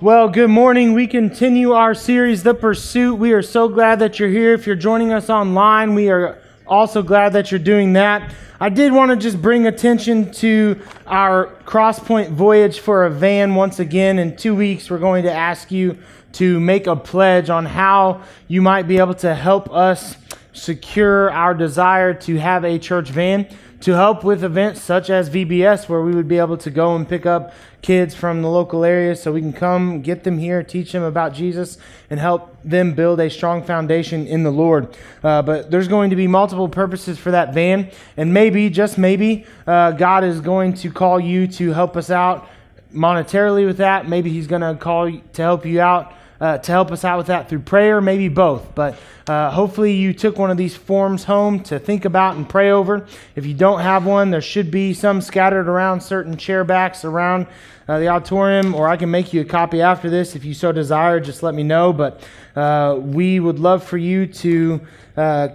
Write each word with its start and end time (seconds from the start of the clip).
Well, 0.00 0.28
good 0.28 0.50
morning. 0.50 0.94
We 0.94 1.06
continue 1.06 1.72
our 1.72 1.94
series, 1.94 2.42
The 2.42 2.54
Pursuit. 2.54 3.16
We 3.16 3.32
are 3.32 3.42
so 3.42 3.68
glad 3.68 3.98
that 3.98 4.18
you're 4.18 4.30
here. 4.30 4.54
If 4.54 4.66
you're 4.66 4.76
joining 4.76 5.12
us 5.12 5.28
online, 5.28 5.94
we 5.94 6.10
are 6.10 6.40
also 6.66 7.02
glad 7.02 7.34
that 7.34 7.50
you're 7.50 7.60
doing 7.60 7.92
that. 7.92 8.34
I 8.58 8.68
did 8.68 8.92
want 8.92 9.10
to 9.10 9.16
just 9.16 9.42
bring 9.42 9.66
attention 9.66 10.32
to 10.32 10.80
our 11.06 11.54
Crosspoint 11.66 12.30
voyage 12.30 12.80
for 12.80 13.04
a 13.04 13.10
van 13.10 13.54
once 13.54 13.78
again. 13.78 14.18
In 14.18 14.36
two 14.36 14.54
weeks, 14.54 14.90
we're 14.90 14.98
going 14.98 15.24
to 15.24 15.32
ask 15.32 15.70
you 15.70 15.98
to 16.32 16.58
make 16.58 16.86
a 16.86 16.96
pledge 16.96 17.50
on 17.50 17.66
how 17.66 18.22
you 18.48 18.62
might 18.62 18.88
be 18.88 18.98
able 18.98 19.14
to 19.14 19.34
help 19.34 19.70
us 19.70 20.16
secure 20.52 21.30
our 21.30 21.54
desire 21.54 22.14
to 22.14 22.36
have 22.38 22.64
a 22.64 22.78
church 22.78 23.10
van 23.10 23.46
to 23.82 23.96
help 23.96 24.22
with 24.22 24.44
events 24.44 24.80
such 24.80 25.10
as 25.10 25.28
VBS, 25.28 25.88
where 25.88 26.02
we 26.02 26.14
would 26.14 26.28
be 26.28 26.38
able 26.38 26.56
to 26.56 26.70
go 26.70 26.94
and 26.94 27.08
pick 27.08 27.26
up 27.26 27.52
kids 27.82 28.14
from 28.14 28.40
the 28.40 28.48
local 28.48 28.84
area 28.84 29.16
so 29.16 29.32
we 29.32 29.40
can 29.40 29.52
come 29.52 30.02
get 30.02 30.22
them 30.22 30.38
here, 30.38 30.62
teach 30.62 30.92
them 30.92 31.02
about 31.02 31.34
Jesus, 31.34 31.78
and 32.08 32.20
help 32.20 32.56
them 32.62 32.94
build 32.94 33.18
a 33.18 33.28
strong 33.28 33.64
foundation 33.64 34.24
in 34.28 34.44
the 34.44 34.52
Lord. 34.52 34.96
Uh, 35.24 35.42
but 35.42 35.72
there's 35.72 35.88
going 35.88 36.10
to 36.10 36.16
be 36.16 36.28
multiple 36.28 36.68
purposes 36.68 37.18
for 37.18 37.32
that 37.32 37.52
van, 37.52 37.90
and 38.16 38.32
maybe, 38.32 38.70
just 38.70 38.98
maybe, 38.98 39.44
uh, 39.66 39.90
God 39.90 40.22
is 40.22 40.40
going 40.40 40.74
to 40.74 40.90
call 40.92 41.18
you 41.18 41.48
to 41.48 41.72
help 41.72 41.96
us 41.96 42.08
out 42.08 42.48
monetarily 42.94 43.66
with 43.66 43.78
that. 43.78 44.08
Maybe 44.08 44.30
He's 44.30 44.46
going 44.46 44.62
to 44.62 44.80
call 44.80 45.10
to 45.10 45.42
help 45.42 45.66
you 45.66 45.80
out 45.80 46.14
uh, 46.42 46.58
to 46.58 46.72
help 46.72 46.90
us 46.90 47.04
out 47.04 47.18
with 47.18 47.28
that 47.28 47.48
through 47.48 47.60
prayer, 47.60 48.00
maybe 48.00 48.28
both. 48.28 48.74
But 48.74 48.98
uh, 49.28 49.52
hopefully, 49.52 49.92
you 49.92 50.12
took 50.12 50.38
one 50.38 50.50
of 50.50 50.56
these 50.56 50.74
forms 50.74 51.22
home 51.22 51.62
to 51.64 51.78
think 51.78 52.04
about 52.04 52.34
and 52.34 52.48
pray 52.48 52.72
over. 52.72 53.06
If 53.36 53.46
you 53.46 53.54
don't 53.54 53.80
have 53.80 54.04
one, 54.04 54.32
there 54.32 54.40
should 54.40 54.68
be 54.68 54.92
some 54.92 55.20
scattered 55.20 55.68
around 55.68 56.00
certain 56.00 56.36
chair 56.36 56.64
backs 56.64 57.04
around 57.04 57.46
uh, 57.86 58.00
the 58.00 58.08
auditorium, 58.08 58.74
or 58.74 58.88
I 58.88 58.96
can 58.96 59.08
make 59.08 59.32
you 59.32 59.40
a 59.40 59.44
copy 59.44 59.80
after 59.80 60.10
this 60.10 60.34
if 60.34 60.44
you 60.44 60.52
so 60.52 60.72
desire. 60.72 61.20
Just 61.20 61.44
let 61.44 61.54
me 61.54 61.62
know. 61.62 61.92
But 61.92 62.26
uh, 62.56 62.98
we 63.00 63.38
would 63.38 63.60
love 63.60 63.84
for 63.84 63.96
you 63.96 64.26
to 64.26 64.80
uh, 65.16 65.48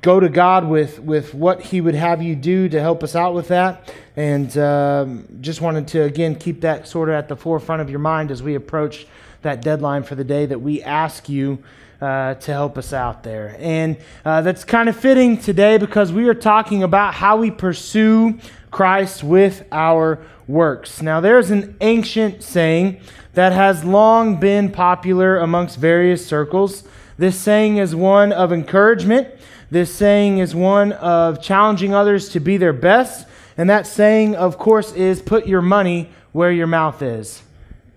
go 0.00 0.18
to 0.18 0.28
God 0.28 0.68
with, 0.68 0.98
with 0.98 1.34
what 1.34 1.60
He 1.60 1.80
would 1.80 1.94
have 1.94 2.20
you 2.20 2.34
do 2.34 2.68
to 2.68 2.80
help 2.80 3.04
us 3.04 3.14
out 3.14 3.32
with 3.32 3.46
that. 3.46 3.94
And 4.16 4.58
um, 4.58 5.38
just 5.40 5.60
wanted 5.60 5.86
to, 5.88 6.02
again, 6.02 6.34
keep 6.34 6.62
that 6.62 6.88
sort 6.88 7.10
of 7.10 7.14
at 7.14 7.28
the 7.28 7.36
forefront 7.36 7.80
of 7.80 7.88
your 7.88 8.00
mind 8.00 8.32
as 8.32 8.42
we 8.42 8.56
approach 8.56 9.06
that 9.42 9.62
deadline 9.62 10.02
for 10.02 10.14
the 10.14 10.24
day 10.24 10.46
that 10.46 10.60
we 10.60 10.82
ask 10.82 11.28
you 11.28 11.62
uh, 12.00 12.34
to 12.34 12.52
help 12.52 12.76
us 12.76 12.92
out 12.92 13.22
there. 13.22 13.54
And 13.60 13.96
uh, 14.24 14.40
that's 14.40 14.64
kind 14.64 14.88
of 14.88 14.96
fitting 14.96 15.38
today 15.38 15.78
because 15.78 16.12
we 16.12 16.28
are 16.28 16.34
talking 16.34 16.82
about 16.82 17.14
how 17.14 17.36
we 17.36 17.50
pursue 17.50 18.38
Christ 18.72 19.22
with 19.22 19.64
our 19.70 20.18
works. 20.48 21.00
Now, 21.00 21.20
there's 21.20 21.50
an 21.50 21.76
ancient 21.80 22.42
saying 22.42 23.00
that 23.34 23.52
has 23.52 23.84
long 23.84 24.40
been 24.40 24.70
popular 24.70 25.38
amongst 25.38 25.78
various 25.78 26.26
circles. 26.26 26.84
This 27.18 27.38
saying 27.38 27.76
is 27.76 27.94
one 27.94 28.32
of 28.32 28.52
encouragement. 28.52 29.28
This 29.70 29.94
saying 29.94 30.38
is 30.38 30.54
one 30.54 30.92
of 30.92 31.40
challenging 31.40 31.94
others 31.94 32.28
to 32.30 32.40
be 32.40 32.56
their 32.56 32.72
best. 32.72 33.26
And 33.56 33.70
that 33.70 33.86
saying, 33.86 34.34
of 34.34 34.58
course, 34.58 34.92
is 34.92 35.22
put 35.22 35.46
your 35.46 35.62
money 35.62 36.10
where 36.32 36.50
your 36.50 36.66
mouth 36.66 37.00
is. 37.00 37.42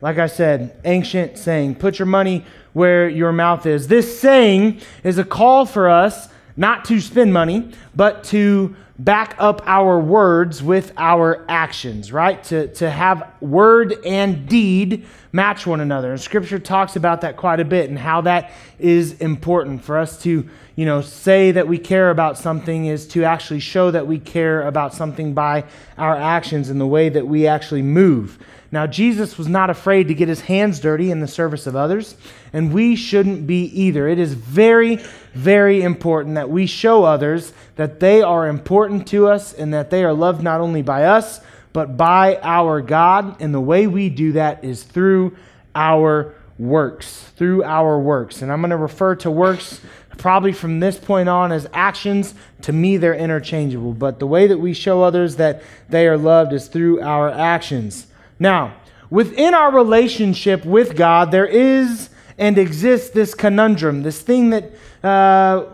Like 0.05 0.19
I 0.19 0.27
said, 0.27 0.79
ancient 0.85 1.39
saying, 1.39 1.77
put 1.77 1.97
your 1.97 2.05
money 2.05 2.45
where 2.73 3.09
your 3.09 3.31
mouth 3.31 3.65
is. 3.65 3.87
This 3.87 4.19
saying 4.19 4.81
is 5.03 5.17
a 5.17 5.23
call 5.23 5.65
for 5.65 5.89
us 5.89 6.29
not 6.55 6.85
to 6.85 7.01
spend 7.01 7.33
money, 7.33 7.71
but 7.95 8.23
to 8.25 8.75
back 8.99 9.33
up 9.39 9.63
our 9.65 9.99
words 9.99 10.61
with 10.61 10.93
our 10.95 11.43
actions, 11.49 12.11
right? 12.11 12.43
To, 12.43 12.67
to 12.75 12.91
have 12.91 13.33
word 13.41 13.95
and 14.05 14.47
deed 14.47 15.07
match 15.31 15.65
one 15.65 15.81
another. 15.81 16.11
And 16.11 16.21
scripture 16.21 16.59
talks 16.59 16.95
about 16.95 17.21
that 17.21 17.35
quite 17.35 17.59
a 17.59 17.65
bit 17.65 17.89
and 17.89 17.97
how 17.97 18.21
that 18.21 18.51
is 18.77 19.13
important 19.13 19.83
for 19.83 19.97
us 19.97 20.21
to, 20.21 20.47
you 20.75 20.85
know, 20.85 21.01
say 21.01 21.51
that 21.51 21.67
we 21.67 21.79
care 21.79 22.11
about 22.11 22.37
something 22.37 22.85
is 22.85 23.07
to 23.07 23.23
actually 23.23 23.59
show 23.59 23.89
that 23.89 24.05
we 24.05 24.19
care 24.19 24.67
about 24.67 24.93
something 24.93 25.33
by 25.33 25.63
our 25.97 26.15
actions 26.15 26.69
and 26.69 26.79
the 26.79 26.85
way 26.85 27.09
that 27.09 27.27
we 27.27 27.47
actually 27.47 27.81
move. 27.81 28.37
Now, 28.75 28.85
Jesus 28.85 29.37
was 29.37 29.47
not 29.47 29.69
afraid 29.69 30.09
to 30.09 30.13
get 30.13 30.27
his 30.27 30.41
hands 30.41 30.81
dirty 30.81 31.09
in 31.09 31.21
the 31.21 31.29
service 31.29 31.65
of 31.65 31.77
others, 31.77 32.17
and 32.51 32.73
we 32.73 32.97
shouldn't 32.97 33.47
be 33.47 33.67
either. 33.67 34.05
It 34.05 34.19
is 34.19 34.33
very, 34.33 34.97
very 35.33 35.81
important 35.81 36.35
that 36.35 36.49
we 36.49 36.65
show 36.65 37.05
others 37.05 37.53
that 37.77 38.01
they 38.01 38.21
are 38.21 38.49
important 38.49 39.07
to 39.07 39.29
us 39.29 39.53
and 39.53 39.73
that 39.73 39.91
they 39.91 40.03
are 40.03 40.11
loved 40.11 40.43
not 40.43 40.59
only 40.59 40.81
by 40.81 41.05
us, 41.05 41.39
but 41.71 41.95
by 41.95 42.37
our 42.43 42.81
God. 42.81 43.41
And 43.41 43.53
the 43.53 43.61
way 43.61 43.87
we 43.87 44.09
do 44.09 44.33
that 44.33 44.65
is 44.65 44.83
through 44.83 45.37
our 45.73 46.35
works, 46.59 47.31
through 47.37 47.63
our 47.63 47.97
works. 47.97 48.41
And 48.41 48.51
I'm 48.51 48.59
going 48.59 48.71
to 48.71 48.77
refer 48.77 49.15
to 49.15 49.31
works 49.31 49.79
probably 50.17 50.51
from 50.51 50.81
this 50.81 50.97
point 50.97 51.29
on 51.29 51.53
as 51.53 51.65
actions. 51.71 52.33
To 52.63 52.73
me, 52.73 52.97
they're 52.97 53.15
interchangeable. 53.15 53.93
But 53.93 54.19
the 54.19 54.27
way 54.27 54.47
that 54.47 54.57
we 54.57 54.73
show 54.73 55.01
others 55.01 55.37
that 55.37 55.63
they 55.87 56.09
are 56.09 56.17
loved 56.17 56.51
is 56.51 56.67
through 56.67 56.99
our 56.99 57.29
actions. 57.29 58.07
Now, 58.39 58.77
within 59.09 59.53
our 59.53 59.71
relationship 59.71 60.65
with 60.65 60.95
God, 60.95 61.31
there 61.31 61.45
is 61.45 62.09
and 62.37 62.57
exists 62.57 63.11
this 63.11 63.33
conundrum, 63.33 64.03
this 64.03 64.21
thing 64.21 64.49
that 64.49 64.71
uh, 65.03 65.65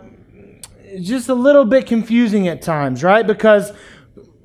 is 0.84 1.06
just 1.08 1.28
a 1.28 1.34
little 1.34 1.64
bit 1.64 1.86
confusing 1.86 2.48
at 2.48 2.62
times, 2.62 3.02
right? 3.02 3.26
Because 3.26 3.72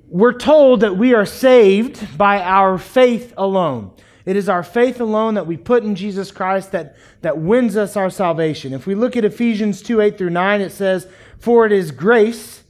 we're 0.08 0.34
told 0.34 0.80
that 0.82 0.98
we 0.98 1.14
are 1.14 1.26
saved 1.26 2.18
by 2.18 2.42
our 2.42 2.78
faith 2.78 3.34
alone. 3.38 3.92
It 4.26 4.36
is 4.36 4.50
our 4.50 4.64
faith 4.64 5.00
alone 5.00 5.36
that 5.36 5.48
we 5.48 5.58
put 5.58 5.84
in 5.84 5.96
Jesus 5.96 6.32
Christ 6.32 6.72
that, 6.72 6.98
that 7.22 7.38
wins 7.38 7.78
us 7.78 7.96
our 7.96 8.10
salvation. 8.10 8.74
If 8.74 8.86
we 8.86 8.96
look 8.96 9.16
at 9.16 9.24
Ephesians 9.24 9.82
2 9.82 10.02
8 10.02 10.18
through 10.18 10.32
9, 10.32 10.62
it 10.62 10.72
says, 10.72 11.08
For 11.40 11.66
it 11.66 11.72
is 11.72 11.92
grace, 11.92 12.64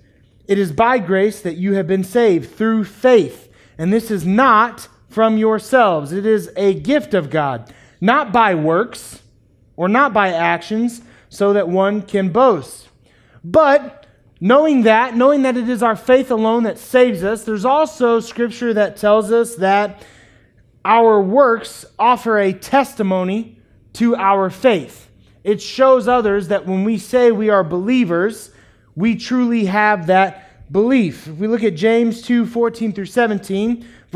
it 0.48 0.60
is 0.60 0.72
by 0.72 1.00
grace 1.00 1.42
that 1.42 1.58
you 1.58 1.74
have 1.74 1.88
been 1.88 2.04
saved 2.04 2.56
through 2.56 2.84
faith. 2.84 3.52
And 3.78 3.92
this 3.92 4.12
is 4.12 4.26
not 4.26 4.88
from 5.10 5.38
yourselves. 5.38 6.12
It 6.12 6.26
is 6.26 6.52
a 6.56 6.74
gift 6.74 7.14
of 7.14 7.30
God, 7.30 7.74
not 8.02 8.32
by 8.32 8.56
works 8.56 9.22
or 9.76 9.88
not 9.88 10.14
by 10.14 10.30
actions, 10.30 11.02
so 11.30 11.54
that 11.54 11.68
one 11.68 12.02
can 12.02 12.30
boast. 12.30 12.90
But 13.44 14.06
knowing 14.40 14.84
that, 14.84 15.16
knowing 15.16 15.44
that 15.44 15.58
it 15.58 15.70
is 15.70 15.84
our 15.84 15.96
faith 15.96 16.32
alone 16.32 16.64
that 16.64 16.78
saves 16.78 17.24
us, 17.24 17.44
there's 17.44 17.66
also 17.66 18.20
scripture 18.20 18.74
that 18.74 18.98
tells 18.98 19.32
us 19.32 19.56
that 19.56 20.06
our 20.84 21.22
works 21.22 21.86
offer 22.00 22.40
a 22.40 22.54
testimony 22.54 23.60
to 23.94 24.16
our 24.16 24.50
faith. 24.50 25.10
It 25.44 25.62
shows 25.62 26.08
others 26.08 26.50
that 26.50 26.66
when 26.66 26.84
we 26.84 26.98
say 26.98 27.32
we 27.32 27.50
are 27.50 27.64
believers, 27.64 28.52
we 28.96 29.16
truly 29.16 29.66
have 29.66 30.08
that 30.08 30.72
belief. 30.72 31.28
If 31.28 31.38
we 31.38 31.48
look 31.48 31.64
at 31.64 31.76
James 31.76 32.22
2 32.22 32.46
14 32.46 32.94
through 32.94 33.06
17, 33.06 33.88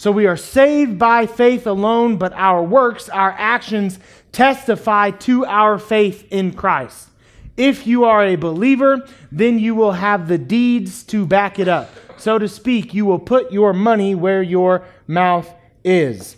So 0.00 0.10
we 0.10 0.24
are 0.24 0.38
saved 0.38 0.98
by 0.98 1.26
faith 1.26 1.66
alone, 1.66 2.16
but 2.16 2.32
our 2.32 2.62
works, 2.62 3.10
our 3.10 3.32
actions, 3.36 3.98
testify 4.32 5.10
to 5.10 5.44
our 5.44 5.78
faith 5.78 6.26
in 6.30 6.54
Christ. 6.54 7.10
If 7.58 7.86
you 7.86 8.04
are 8.04 8.24
a 8.24 8.36
believer, 8.36 9.06
then 9.30 9.58
you 9.58 9.74
will 9.74 9.92
have 9.92 10.26
the 10.26 10.38
deeds 10.38 11.02
to 11.02 11.26
back 11.26 11.58
it 11.58 11.68
up. 11.68 11.90
So 12.16 12.38
to 12.38 12.48
speak, 12.48 12.94
you 12.94 13.04
will 13.04 13.18
put 13.18 13.52
your 13.52 13.74
money 13.74 14.14
where 14.14 14.42
your 14.42 14.86
mouth 15.06 15.52
is. 15.84 16.34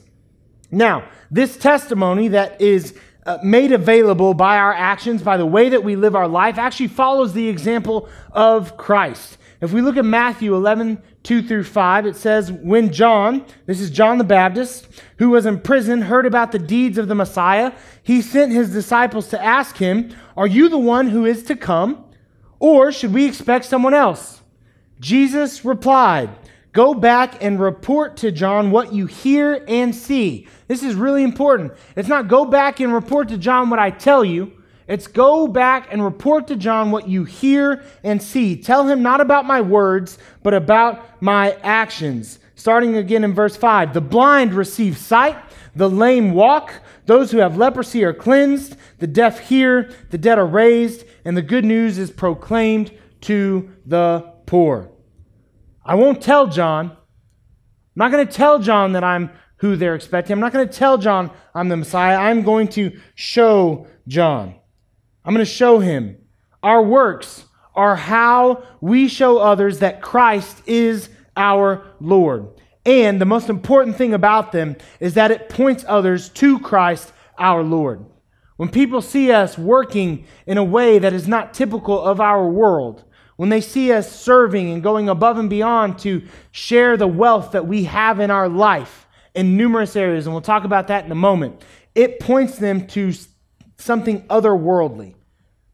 Now, 0.72 1.08
this 1.30 1.56
testimony 1.56 2.26
that 2.26 2.60
is 2.60 2.98
uh, 3.24 3.38
made 3.44 3.70
available 3.70 4.34
by 4.34 4.56
our 4.56 4.74
actions, 4.74 5.22
by 5.22 5.36
the 5.36 5.46
way 5.46 5.68
that 5.68 5.84
we 5.84 5.94
live 5.94 6.16
our 6.16 6.26
life, 6.26 6.58
actually 6.58 6.88
follows 6.88 7.32
the 7.32 7.48
example 7.48 8.08
of 8.32 8.76
Christ. 8.76 9.38
If 9.62 9.72
we 9.72 9.80
look 9.80 9.96
at 9.96 10.04
Matthew 10.04 10.56
11, 10.56 11.00
2 11.22 11.42
through 11.44 11.62
5, 11.62 12.06
it 12.06 12.16
says, 12.16 12.50
When 12.50 12.92
John, 12.92 13.46
this 13.66 13.80
is 13.80 13.90
John 13.90 14.18
the 14.18 14.24
Baptist, 14.24 14.88
who 15.18 15.30
was 15.30 15.46
in 15.46 15.60
prison, 15.60 16.02
heard 16.02 16.26
about 16.26 16.50
the 16.50 16.58
deeds 16.58 16.98
of 16.98 17.06
the 17.06 17.14
Messiah, 17.14 17.70
he 18.02 18.20
sent 18.22 18.50
his 18.50 18.72
disciples 18.72 19.28
to 19.28 19.40
ask 19.40 19.76
him, 19.76 20.12
Are 20.36 20.48
you 20.48 20.68
the 20.68 20.78
one 20.78 21.08
who 21.08 21.24
is 21.24 21.44
to 21.44 21.54
come, 21.54 22.04
or 22.58 22.90
should 22.90 23.14
we 23.14 23.24
expect 23.24 23.64
someone 23.64 23.94
else? 23.94 24.42
Jesus 24.98 25.64
replied, 25.64 26.30
Go 26.72 26.92
back 26.92 27.40
and 27.40 27.60
report 27.60 28.16
to 28.18 28.32
John 28.32 28.72
what 28.72 28.92
you 28.92 29.06
hear 29.06 29.64
and 29.68 29.94
see. 29.94 30.48
This 30.66 30.82
is 30.82 30.96
really 30.96 31.22
important. 31.22 31.72
It's 31.94 32.08
not 32.08 32.26
go 32.26 32.46
back 32.46 32.80
and 32.80 32.92
report 32.92 33.28
to 33.28 33.38
John 33.38 33.70
what 33.70 33.78
I 33.78 33.90
tell 33.90 34.24
you. 34.24 34.52
It's 34.92 35.06
go 35.06 35.48
back 35.48 35.88
and 35.90 36.04
report 36.04 36.48
to 36.48 36.56
John 36.56 36.90
what 36.90 37.08
you 37.08 37.24
hear 37.24 37.82
and 38.04 38.22
see. 38.22 38.60
Tell 38.60 38.86
him 38.86 39.02
not 39.02 39.22
about 39.22 39.46
my 39.46 39.62
words, 39.62 40.18
but 40.42 40.52
about 40.52 41.22
my 41.22 41.52
actions. 41.62 42.38
Starting 42.56 42.98
again 42.98 43.24
in 43.24 43.32
verse 43.32 43.56
5 43.56 43.94
The 43.94 44.02
blind 44.02 44.52
receive 44.52 44.98
sight, 44.98 45.38
the 45.74 45.88
lame 45.88 46.32
walk, 46.32 46.74
those 47.06 47.30
who 47.30 47.38
have 47.38 47.56
leprosy 47.56 48.04
are 48.04 48.12
cleansed, 48.12 48.76
the 48.98 49.06
deaf 49.06 49.40
hear, 49.40 49.90
the 50.10 50.18
dead 50.18 50.38
are 50.38 50.44
raised, 50.44 51.04
and 51.24 51.38
the 51.38 51.42
good 51.42 51.64
news 51.64 51.96
is 51.96 52.10
proclaimed 52.10 52.92
to 53.22 53.70
the 53.86 54.30
poor. 54.44 54.90
I 55.82 55.94
won't 55.94 56.20
tell 56.20 56.48
John. 56.48 56.90
I'm 56.90 56.98
not 57.96 58.12
going 58.12 58.26
to 58.26 58.32
tell 58.32 58.58
John 58.58 58.92
that 58.92 59.04
I'm 59.04 59.30
who 59.56 59.74
they're 59.74 59.94
expecting. 59.94 60.34
I'm 60.34 60.40
not 60.40 60.52
going 60.52 60.68
to 60.68 60.74
tell 60.74 60.98
John 60.98 61.30
I'm 61.54 61.70
the 61.70 61.78
Messiah. 61.78 62.18
I'm 62.18 62.42
going 62.42 62.68
to 62.68 63.00
show 63.14 63.86
John. 64.06 64.56
I'm 65.24 65.34
going 65.34 65.44
to 65.44 65.50
show 65.50 65.78
him. 65.78 66.18
Our 66.62 66.82
works 66.82 67.44
are 67.74 67.96
how 67.96 68.64
we 68.80 69.08
show 69.08 69.38
others 69.38 69.78
that 69.78 70.02
Christ 70.02 70.62
is 70.66 71.08
our 71.36 71.86
Lord. 72.00 72.48
And 72.84 73.20
the 73.20 73.26
most 73.26 73.48
important 73.48 73.96
thing 73.96 74.12
about 74.12 74.52
them 74.52 74.76
is 75.00 75.14
that 75.14 75.30
it 75.30 75.48
points 75.48 75.84
others 75.86 76.28
to 76.30 76.58
Christ 76.58 77.12
our 77.38 77.62
Lord. 77.62 78.04
When 78.56 78.68
people 78.68 79.00
see 79.00 79.32
us 79.32 79.56
working 79.56 80.26
in 80.46 80.58
a 80.58 80.64
way 80.64 80.98
that 80.98 81.12
is 81.12 81.26
not 81.26 81.54
typical 81.54 82.00
of 82.00 82.20
our 82.20 82.46
world, 82.46 83.04
when 83.36 83.48
they 83.48 83.60
see 83.60 83.92
us 83.92 84.10
serving 84.12 84.70
and 84.70 84.82
going 84.82 85.08
above 85.08 85.38
and 85.38 85.48
beyond 85.48 85.98
to 86.00 86.22
share 86.50 86.96
the 86.96 87.06
wealth 87.06 87.52
that 87.52 87.66
we 87.66 87.84
have 87.84 88.20
in 88.20 88.30
our 88.30 88.48
life 88.48 89.06
in 89.34 89.56
numerous 89.56 89.96
areas, 89.96 90.26
and 90.26 90.34
we'll 90.34 90.42
talk 90.42 90.64
about 90.64 90.88
that 90.88 91.04
in 91.04 91.12
a 91.12 91.16
moment, 91.16 91.64
it 91.94 92.20
points 92.20 92.58
them 92.58 92.86
to 92.88 93.12
something 93.82 94.22
otherworldly. 94.28 95.14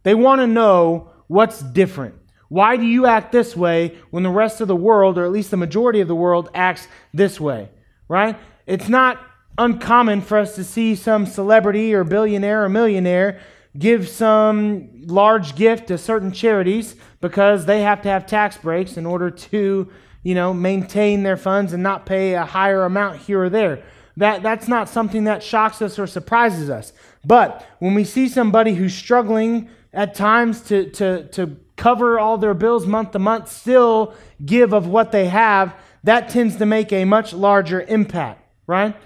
They 0.02 0.14
want 0.14 0.40
to 0.40 0.46
know 0.46 1.10
what's 1.26 1.60
different. 1.60 2.14
Why 2.48 2.76
do 2.76 2.84
you 2.84 3.06
act 3.06 3.30
this 3.30 3.54
way 3.54 3.98
when 4.10 4.22
the 4.22 4.30
rest 4.30 4.60
of 4.60 4.68
the 4.68 4.76
world, 4.76 5.18
or 5.18 5.24
at 5.24 5.32
least 5.32 5.50
the 5.50 5.56
majority 5.56 6.00
of 6.00 6.08
the 6.08 6.14
world, 6.14 6.50
acts 6.54 6.88
this 7.12 7.38
way? 7.38 7.68
Right? 8.08 8.38
It's 8.66 8.88
not 8.88 9.20
uncommon 9.58 10.22
for 10.22 10.38
us 10.38 10.54
to 10.54 10.64
see 10.64 10.94
some 10.94 11.26
celebrity 11.26 11.92
or 11.92 12.04
billionaire 12.04 12.64
or 12.64 12.68
millionaire 12.68 13.40
give 13.76 14.08
some 14.08 14.88
large 15.06 15.54
gift 15.56 15.88
to 15.88 15.98
certain 15.98 16.32
charities 16.32 16.96
because 17.20 17.66
they 17.66 17.82
have 17.82 18.02
to 18.02 18.08
have 18.08 18.26
tax 18.26 18.56
breaks 18.56 18.96
in 18.96 19.04
order 19.04 19.30
to, 19.30 19.88
you 20.22 20.34
know, 20.34 20.54
maintain 20.54 21.22
their 21.22 21.36
funds 21.36 21.72
and 21.72 21.82
not 21.82 22.06
pay 22.06 22.34
a 22.34 22.44
higher 22.44 22.84
amount 22.84 23.18
here 23.18 23.42
or 23.42 23.50
there. 23.50 23.82
That, 24.16 24.42
that's 24.42 24.66
not 24.66 24.88
something 24.88 25.24
that 25.24 25.42
shocks 25.42 25.80
us 25.80 25.98
or 25.98 26.06
surprises 26.06 26.70
us. 26.70 26.92
But 27.24 27.66
when 27.78 27.94
we 27.94 28.04
see 28.04 28.28
somebody 28.28 28.74
who's 28.74 28.94
struggling 28.94 29.68
at 29.92 30.14
times 30.14 30.60
to, 30.62 30.90
to, 30.90 31.28
to 31.28 31.56
cover 31.76 32.18
all 32.18 32.38
their 32.38 32.54
bills 32.54 32.86
month 32.86 33.12
to 33.12 33.18
month, 33.18 33.50
still 33.50 34.14
give 34.44 34.72
of 34.72 34.86
what 34.86 35.12
they 35.12 35.26
have, 35.26 35.74
that 36.04 36.28
tends 36.28 36.56
to 36.56 36.66
make 36.66 36.92
a 36.92 37.04
much 37.04 37.32
larger 37.32 37.80
impact, 37.82 38.42
right? 38.66 38.96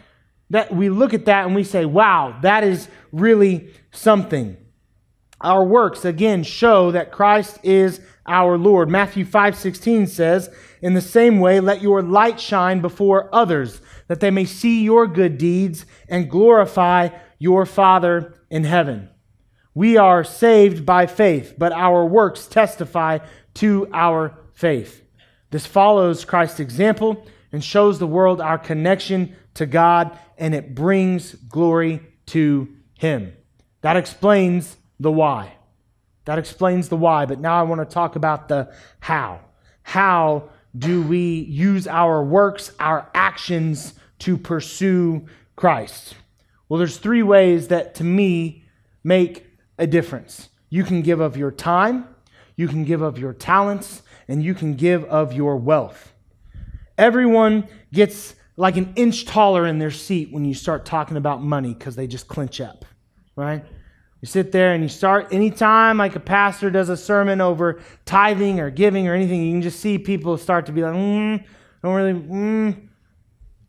That 0.50 0.74
we 0.74 0.88
look 0.88 1.14
at 1.14 1.26
that 1.26 1.46
and 1.46 1.54
we 1.54 1.64
say, 1.64 1.84
wow, 1.84 2.38
that 2.42 2.64
is 2.64 2.88
really 3.12 3.70
something. 3.92 4.56
Our 5.40 5.64
works 5.64 6.04
again 6.04 6.44
show 6.44 6.92
that 6.92 7.10
Christ 7.10 7.58
is 7.62 8.00
our 8.26 8.56
Lord. 8.56 8.88
Matthew 8.88 9.24
5:16 9.24 10.06
says, 10.06 10.48
"In 10.80 10.94
the 10.94 11.00
same 11.00 11.40
way 11.40 11.58
let 11.58 11.82
your 11.82 12.02
light 12.02 12.38
shine 12.38 12.80
before 12.80 13.28
others, 13.32 13.80
that 14.06 14.20
they 14.20 14.30
may 14.30 14.44
see 14.44 14.82
your 14.82 15.06
good 15.08 15.38
deeds 15.38 15.84
and 16.08 16.30
glorify 16.30 17.08
your 17.42 17.66
Father 17.66 18.34
in 18.50 18.64
heaven." 18.64 19.08
We 19.74 19.96
are 19.96 20.22
saved 20.22 20.86
by 20.86 21.06
faith, 21.06 21.54
but 21.58 21.72
our 21.72 22.04
works 22.06 22.46
testify 22.46 23.18
to 23.54 23.88
our 23.92 24.34
faith. 24.52 25.02
This 25.50 25.66
follows 25.66 26.24
Christ's 26.24 26.60
example 26.60 27.26
and 27.52 27.64
shows 27.64 27.98
the 27.98 28.06
world 28.06 28.40
our 28.40 28.58
connection 28.58 29.34
to 29.54 29.66
God, 29.66 30.16
and 30.38 30.54
it 30.54 30.74
brings 30.74 31.34
glory 31.34 32.00
to 32.26 32.68
Him. 32.94 33.32
That 33.80 33.96
explains 33.96 34.76
the 35.00 35.12
why. 35.12 35.54
That 36.24 36.38
explains 36.38 36.88
the 36.88 36.96
why, 36.96 37.26
but 37.26 37.40
now 37.40 37.58
I 37.58 37.64
want 37.64 37.80
to 37.80 37.94
talk 37.94 38.14
about 38.14 38.48
the 38.48 38.72
how. 39.00 39.40
How 39.82 40.50
do 40.76 41.02
we 41.02 41.40
use 41.40 41.88
our 41.88 42.22
works, 42.22 42.72
our 42.78 43.10
actions 43.14 43.94
to 44.20 44.38
pursue 44.38 45.26
Christ? 45.56 46.14
Well, 46.72 46.78
there's 46.78 46.96
three 46.96 47.22
ways 47.22 47.69
that 47.69 47.96
to 47.96 48.04
me 48.04 48.64
make 49.04 49.44
a 49.76 49.86
difference. 49.86 50.48
You 50.70 50.84
can 50.84 51.02
give 51.02 51.20
of 51.20 51.36
your 51.36 51.50
time, 51.50 52.08
you 52.56 52.66
can 52.66 52.84
give 52.84 53.02
of 53.02 53.19
your 53.19 53.34
talents, 53.34 54.00
and 54.26 54.42
you 54.42 54.54
can 54.54 54.72
give 54.76 55.04
of 55.04 55.34
your 55.34 55.58
wealth. 55.58 56.14
Everyone 56.96 57.69
gets 57.92 58.34
like 58.56 58.78
an 58.78 58.94
inch 58.96 59.26
taller 59.26 59.66
in 59.66 59.78
their 59.80 59.90
seat 59.90 60.32
when 60.32 60.46
you 60.46 60.54
start 60.54 60.86
talking 60.86 61.19
about 61.19 61.42
money 61.42 61.74
because 61.74 61.94
they 61.94 62.06
just 62.06 62.26
clinch 62.26 62.58
up, 62.58 62.86
right? 63.36 63.62
You 64.22 64.26
sit 64.26 64.50
there 64.50 64.72
and 64.72 64.82
you 64.82 64.88
start, 64.88 65.30
anytime 65.30 65.98
like 65.98 66.16
a 66.16 66.20
pastor 66.20 66.70
does 66.70 66.88
a 66.88 66.96
sermon 66.96 67.42
over 67.42 67.82
tithing 68.06 68.60
or 68.60 68.70
giving 68.70 69.08
or 69.08 69.14
anything, 69.14 69.42
you 69.42 69.52
can 69.52 69.60
just 69.60 69.80
see 69.80 69.98
people 69.98 70.38
start 70.38 70.64
to 70.64 70.72
be 70.72 70.80
like, 70.80 70.94
mm, 70.94 71.44
don't 71.82 71.94
really, 71.94 72.14
mm. 72.14 72.88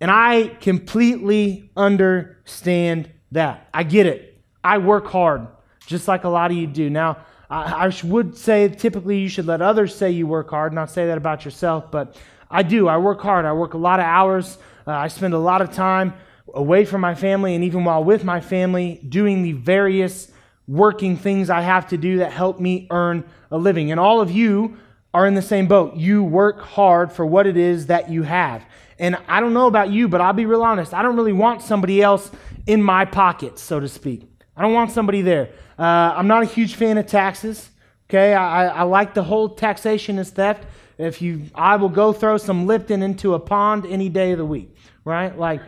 And 0.01 0.11
I 0.11 0.47
completely 0.59 1.71
understand 1.77 3.09
that. 3.31 3.69
I 3.73 3.83
get 3.83 4.05
it. 4.05 4.41
I 4.63 4.77
work 4.77 5.07
hard 5.07 5.47
just 5.85 6.07
like 6.07 6.23
a 6.23 6.29
lot 6.29 6.51
of 6.51 6.57
you 6.57 6.67
do. 6.67 6.89
Now, 6.89 7.17
I, 7.49 7.87
I 7.87 7.93
would 8.05 8.37
say 8.37 8.67
typically 8.69 9.19
you 9.19 9.29
should 9.29 9.45
let 9.45 9.61
others 9.61 9.95
say 9.95 10.11
you 10.11 10.27
work 10.27 10.49
hard, 10.49 10.73
not 10.73 10.89
say 10.89 11.07
that 11.07 11.17
about 11.17 11.45
yourself, 11.45 11.91
but 11.91 12.15
I 12.49 12.63
do. 12.63 12.87
I 12.87 12.97
work 12.97 13.21
hard. 13.21 13.45
I 13.45 13.53
work 13.53 13.73
a 13.73 13.77
lot 13.77 13.99
of 13.99 14.05
hours. 14.05 14.57
Uh, 14.87 14.91
I 14.91 15.07
spend 15.07 15.33
a 15.33 15.39
lot 15.39 15.61
of 15.61 15.71
time 15.71 16.13
away 16.53 16.85
from 16.85 17.01
my 17.01 17.15
family, 17.15 17.55
and 17.55 17.63
even 17.63 17.83
while 17.83 18.03
with 18.03 18.23
my 18.23 18.39
family, 18.39 19.01
doing 19.07 19.43
the 19.43 19.53
various 19.53 20.31
working 20.67 21.17
things 21.17 21.49
I 21.49 21.61
have 21.61 21.87
to 21.89 21.97
do 21.97 22.17
that 22.17 22.31
help 22.31 22.59
me 22.59 22.87
earn 22.89 23.23
a 23.51 23.57
living. 23.57 23.91
And 23.91 23.99
all 23.99 24.21
of 24.21 24.31
you 24.31 24.77
are 25.13 25.25
in 25.27 25.33
the 25.33 25.41
same 25.41 25.67
boat. 25.67 25.95
You 25.95 26.23
work 26.23 26.61
hard 26.61 27.11
for 27.11 27.25
what 27.25 27.47
it 27.47 27.57
is 27.57 27.87
that 27.87 28.09
you 28.09 28.23
have. 28.23 28.65
And 28.99 29.17
I 29.27 29.39
don't 29.39 29.53
know 29.53 29.67
about 29.67 29.91
you, 29.91 30.07
but 30.07 30.21
I'll 30.21 30.33
be 30.33 30.45
real 30.45 30.63
honest. 30.63 30.93
I 30.93 31.01
don't 31.01 31.15
really 31.15 31.33
want 31.33 31.61
somebody 31.61 32.01
else 32.01 32.31
in 32.67 32.81
my 32.81 33.05
pocket, 33.05 33.59
so 33.59 33.79
to 33.79 33.87
speak. 33.87 34.29
I 34.55 34.61
don't 34.61 34.73
want 34.73 34.91
somebody 34.91 35.21
there. 35.21 35.49
Uh, 35.77 36.13
I'm 36.15 36.27
not 36.27 36.43
a 36.43 36.45
huge 36.45 36.75
fan 36.75 36.97
of 36.97 37.07
taxes. 37.07 37.69
Okay, 38.09 38.33
I, 38.33 38.67
I 38.67 38.83
like 38.83 39.13
the 39.13 39.23
whole 39.23 39.49
taxation 39.49 40.19
is 40.19 40.29
theft. 40.29 40.65
If 40.97 41.21
you, 41.21 41.45
I 41.55 41.77
will 41.77 41.89
go 41.89 42.13
throw 42.13 42.37
some 42.37 42.67
Lipton 42.67 43.01
into 43.01 43.33
a 43.33 43.39
pond 43.39 43.85
any 43.87 44.09
day 44.09 44.31
of 44.33 44.37
the 44.37 44.45
week, 44.45 44.75
right? 45.03 45.37
Like 45.37 45.61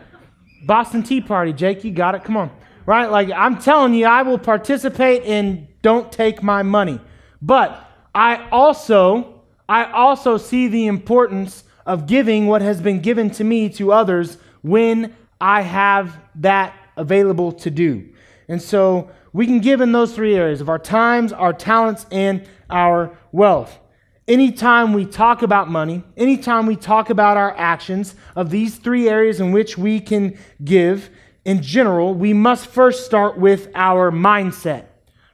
Boston 0.64 1.02
Tea 1.02 1.20
Party, 1.20 1.52
Jake, 1.52 1.82
you 1.82 1.90
got 1.90 2.14
it. 2.14 2.22
Come 2.22 2.36
on, 2.36 2.50
right? 2.84 3.10
Like 3.10 3.30
I'm 3.30 3.58
telling 3.58 3.94
you, 3.94 4.06
I 4.06 4.22
will 4.22 4.38
participate 4.38 5.24
in 5.24 5.66
don't 5.82 6.12
take 6.12 6.42
my 6.42 6.62
money. 6.62 7.00
But 7.42 7.88
I 8.14 8.48
also, 8.50 9.42
I 9.68 9.90
also 9.90 10.36
see 10.36 10.68
the 10.68 10.86
importance 10.86 11.64
of 11.86 12.06
giving 12.06 12.46
what 12.46 12.60
has 12.60 12.80
been 12.80 13.00
given 13.00 13.30
to 13.30 13.44
me 13.44 13.68
to 13.70 13.92
others 13.92 14.36
when 14.62 15.16
I 15.40 15.62
have 15.62 16.18
that 16.34 16.74
available 16.96 17.52
to 17.52 17.70
do. 17.70 18.08
And 18.48 18.60
so 18.60 19.10
we 19.32 19.46
can 19.46 19.60
give 19.60 19.80
in 19.80 19.92
those 19.92 20.14
three 20.14 20.34
areas 20.34 20.60
of 20.60 20.68
our 20.68 20.78
times, 20.78 21.32
our 21.32 21.52
talents, 21.52 22.06
and 22.10 22.46
our 22.68 23.16
wealth. 23.32 23.78
Anytime 24.28 24.92
we 24.92 25.06
talk 25.06 25.42
about 25.42 25.70
money, 25.70 26.02
anytime 26.16 26.66
we 26.66 26.74
talk 26.74 27.10
about 27.10 27.36
our 27.36 27.56
actions 27.56 28.16
of 28.34 28.50
these 28.50 28.76
three 28.76 29.08
areas 29.08 29.38
in 29.40 29.52
which 29.52 29.78
we 29.78 30.00
can 30.00 30.36
give, 30.64 31.10
in 31.44 31.62
general, 31.62 32.12
we 32.12 32.32
must 32.32 32.66
first 32.66 33.06
start 33.06 33.38
with 33.38 33.70
our 33.76 34.10
mindset. 34.10 34.86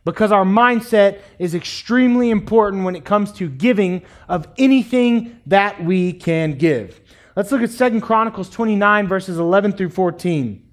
Because 0.05 0.33
our 0.33 0.45
mindset 0.45 1.21
is 1.39 1.55
extremely 1.55 2.31
important 2.31 2.85
when 2.85 2.97
it 2.97 3.05
comes 3.05 3.31
to 3.33 3.49
giving 3.49 4.03
of 4.29 4.49
anything 4.59 5.41
that 5.47 5.85
we 5.85 6.13
can 6.13 6.59
give. 6.59 7.01
Let's 7.37 7.53
look 7.53 7.63
at 7.63 7.71
Second 7.71 8.01
Chronicles 8.01 8.51
29, 8.51 9.07
verses 9.07 9.39
11 9.39 9.73
through 9.73 9.91
14. 9.91 10.69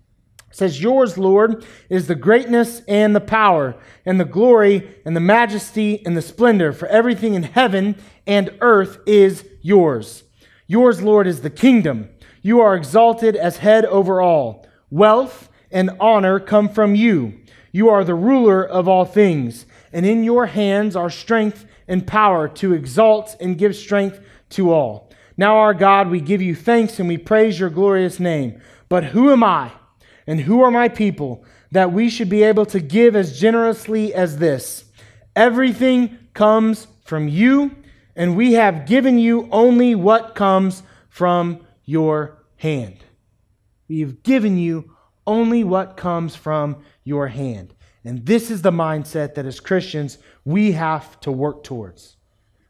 It 0.50 0.56
says, 0.56 0.82
Yours, 0.82 1.18
Lord, 1.18 1.64
is 1.90 2.08
the 2.08 2.16
greatness 2.16 2.82
and 2.88 3.16
the 3.16 3.22
power, 3.22 3.76
and 4.06 4.20
the 4.20 4.26
glory, 4.26 4.98
and 5.06 5.16
the 5.16 5.22
majesty, 5.22 6.04
and 6.06 6.18
the 6.18 6.22
splendor, 6.22 6.74
for 6.74 6.88
everything 6.88 7.36
in 7.36 7.44
heaven 7.44 7.96
and 8.26 8.50
earth 8.62 8.98
is 9.06 9.46
yours. 9.62 10.24
Yours, 10.66 11.02
Lord, 11.02 11.28
is 11.28 11.42
the 11.42 11.50
kingdom. 11.50 12.10
You 12.42 12.62
are 12.62 12.76
exalted 12.76 13.36
as 13.36 13.58
head 13.58 13.86
over 13.86 14.22
all. 14.22 14.66
Wealth 14.90 15.50
and 15.72 15.92
honor 16.00 16.40
come 16.40 16.68
from 16.68 16.96
you. 16.96 17.39
You 17.72 17.90
are 17.90 18.04
the 18.04 18.16
ruler 18.16 18.64
of 18.64 18.88
all 18.88 19.06
things, 19.06 19.66
and 19.94 20.06
in 20.06 20.24
your 20.24 20.48
hands 20.48 20.96
are 20.96 21.10
strength 21.10 21.66
and 21.88 22.06
power 22.06 22.48
to 22.48 22.74
exalt 22.74 23.36
and 23.40 23.58
give 23.58 23.76
strength 23.76 24.20
to 24.52 24.72
all. 24.72 25.10
Now, 25.38 25.58
our 25.58 25.74
God, 25.74 26.10
we 26.10 26.20
give 26.20 26.42
you 26.42 26.56
thanks 26.56 27.00
and 27.00 27.08
we 27.08 27.18
praise 27.18 27.60
your 27.60 27.70
glorious 27.70 28.20
name. 28.20 28.62
But 28.90 29.06
who 29.06 29.32
am 29.32 29.44
I 29.44 29.72
and 30.28 30.42
who 30.42 30.62
are 30.62 30.72
my 30.72 30.90
people 30.90 31.46
that 31.72 31.94
we 31.94 32.10
should 32.10 32.30
be 32.30 32.44
able 32.44 32.66
to 32.68 32.80
give 32.80 33.16
as 33.16 33.40
generously 33.40 34.14
as 34.14 34.38
this? 34.38 34.86
Everything 35.36 36.18
comes 36.34 36.88
from 37.06 37.28
you, 37.28 37.76
and 38.16 38.36
we 38.36 38.54
have 38.54 38.86
given 38.86 39.18
you 39.18 39.48
only 39.52 39.96
what 39.96 40.36
comes 40.36 40.84
from 41.08 41.66
your 41.86 42.44
hand. 42.58 42.98
We've 43.88 44.22
given 44.22 44.58
you 44.58 44.94
only 45.30 45.64
what 45.64 45.96
comes 45.96 46.36
from 46.36 46.84
your 47.04 47.28
hand. 47.28 47.76
And 48.04 48.26
this 48.26 48.50
is 48.50 48.64
the 48.64 48.72
mindset 48.72 49.36
that 49.36 49.46
as 49.46 49.60
Christians 49.60 50.18
we 50.44 50.72
have 50.72 51.20
to 51.22 51.32
work 51.32 51.64
towards. 51.64 52.18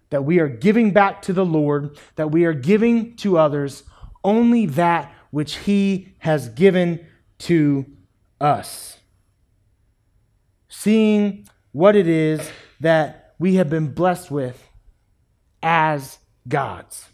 That 0.09 0.25
we 0.25 0.39
are 0.39 0.49
giving 0.49 0.91
back 0.91 1.21
to 1.23 1.33
the 1.33 1.45
Lord, 1.45 1.97
that 2.17 2.31
we 2.31 2.43
are 2.43 2.53
giving 2.53 3.15
to 3.17 3.37
others 3.37 3.83
only 4.25 4.65
that 4.65 5.13
which 5.31 5.55
He 5.55 6.15
has 6.19 6.49
given 6.49 7.07
to 7.39 7.85
us. 8.41 8.97
Seeing 10.67 11.47
what 11.71 11.95
it 11.95 12.07
is 12.07 12.51
that 12.81 13.35
we 13.39 13.55
have 13.55 13.69
been 13.69 13.93
blessed 13.93 14.29
with 14.29 14.67
as 15.63 16.17
God's. 16.45 17.07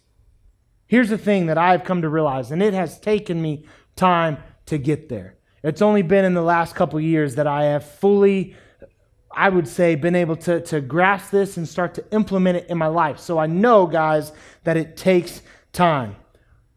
Here's 0.87 1.09
the 1.09 1.19
thing 1.19 1.45
that 1.47 1.57
I've 1.59 1.83
come 1.83 2.01
to 2.01 2.09
realize, 2.09 2.49
and 2.49 2.63
it 2.63 2.73
has 2.73 2.99
taken 2.99 3.39
me 3.41 3.65
time 3.95 4.37
to 4.67 4.77
get 4.77 5.09
there. 5.09 5.35
It's 5.63 5.81
only 5.81 6.01
been 6.01 6.25
in 6.25 6.33
the 6.33 6.41
last 6.41 6.75
couple 6.75 6.99
years 6.99 7.35
that 7.35 7.47
I 7.47 7.65
have 7.65 7.83
fully, 7.83 8.55
I 9.31 9.49
would 9.49 9.67
say, 9.67 9.95
been 9.95 10.15
able 10.15 10.35
to, 10.37 10.61
to 10.61 10.81
grasp 10.81 11.31
this 11.31 11.57
and 11.57 11.67
start 11.67 11.95
to 11.95 12.05
implement 12.11 12.57
it 12.57 12.69
in 12.69 12.77
my 12.77 12.87
life. 12.87 13.19
So 13.19 13.39
I 13.39 13.47
know, 13.47 13.87
guys, 13.87 14.31
that 14.63 14.77
it 14.77 14.95
takes 14.95 15.41
time. 15.73 16.15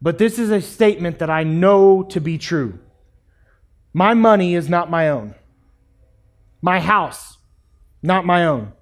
But 0.00 0.18
this 0.18 0.38
is 0.38 0.50
a 0.50 0.60
statement 0.60 1.18
that 1.18 1.28
I 1.28 1.42
know 1.42 2.02
to 2.04 2.20
be 2.20 2.38
true. 2.38 2.78
My 3.92 4.14
money 4.14 4.54
is 4.54 4.68
not 4.68 4.90
my 4.90 5.08
own. 5.08 5.34
My 6.62 6.80
house, 6.80 7.38
not 8.02 8.24
my 8.24 8.46
own. 8.46 8.72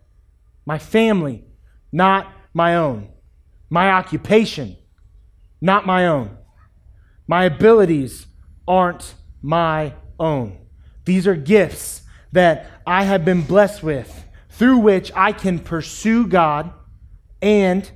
My 0.64 0.78
family, 0.78 1.44
not 1.92 2.32
my 2.52 2.76
own. 2.76 3.08
My 3.70 3.90
occupation, 3.90 4.76
not 5.60 5.86
my 5.86 6.06
own. 6.06 6.36
My 7.26 7.44
abilities 7.44 8.26
aren't 8.66 9.14
my 9.42 9.94
own. 10.18 10.58
These 11.04 11.26
are 11.26 11.36
gifts 11.36 12.02
that 12.32 12.70
I 12.86 13.04
have 13.04 13.24
been 13.24 13.42
blessed 13.42 13.82
with 13.82 14.24
through 14.50 14.78
which 14.78 15.12
I 15.14 15.32
can 15.32 15.58
pursue 15.58 16.26
God 16.26 16.72
and 17.42 17.88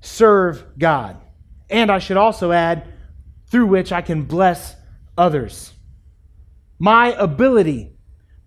serve 0.00 0.64
God. 0.78 1.18
And 1.68 1.90
I 1.90 1.98
should 1.98 2.16
also 2.16 2.52
add, 2.52 2.92
through 3.48 3.66
which 3.66 3.92
I 3.92 4.02
can 4.02 4.22
bless 4.22 4.74
others. 5.16 5.72
My 6.78 7.12
ability 7.12 7.96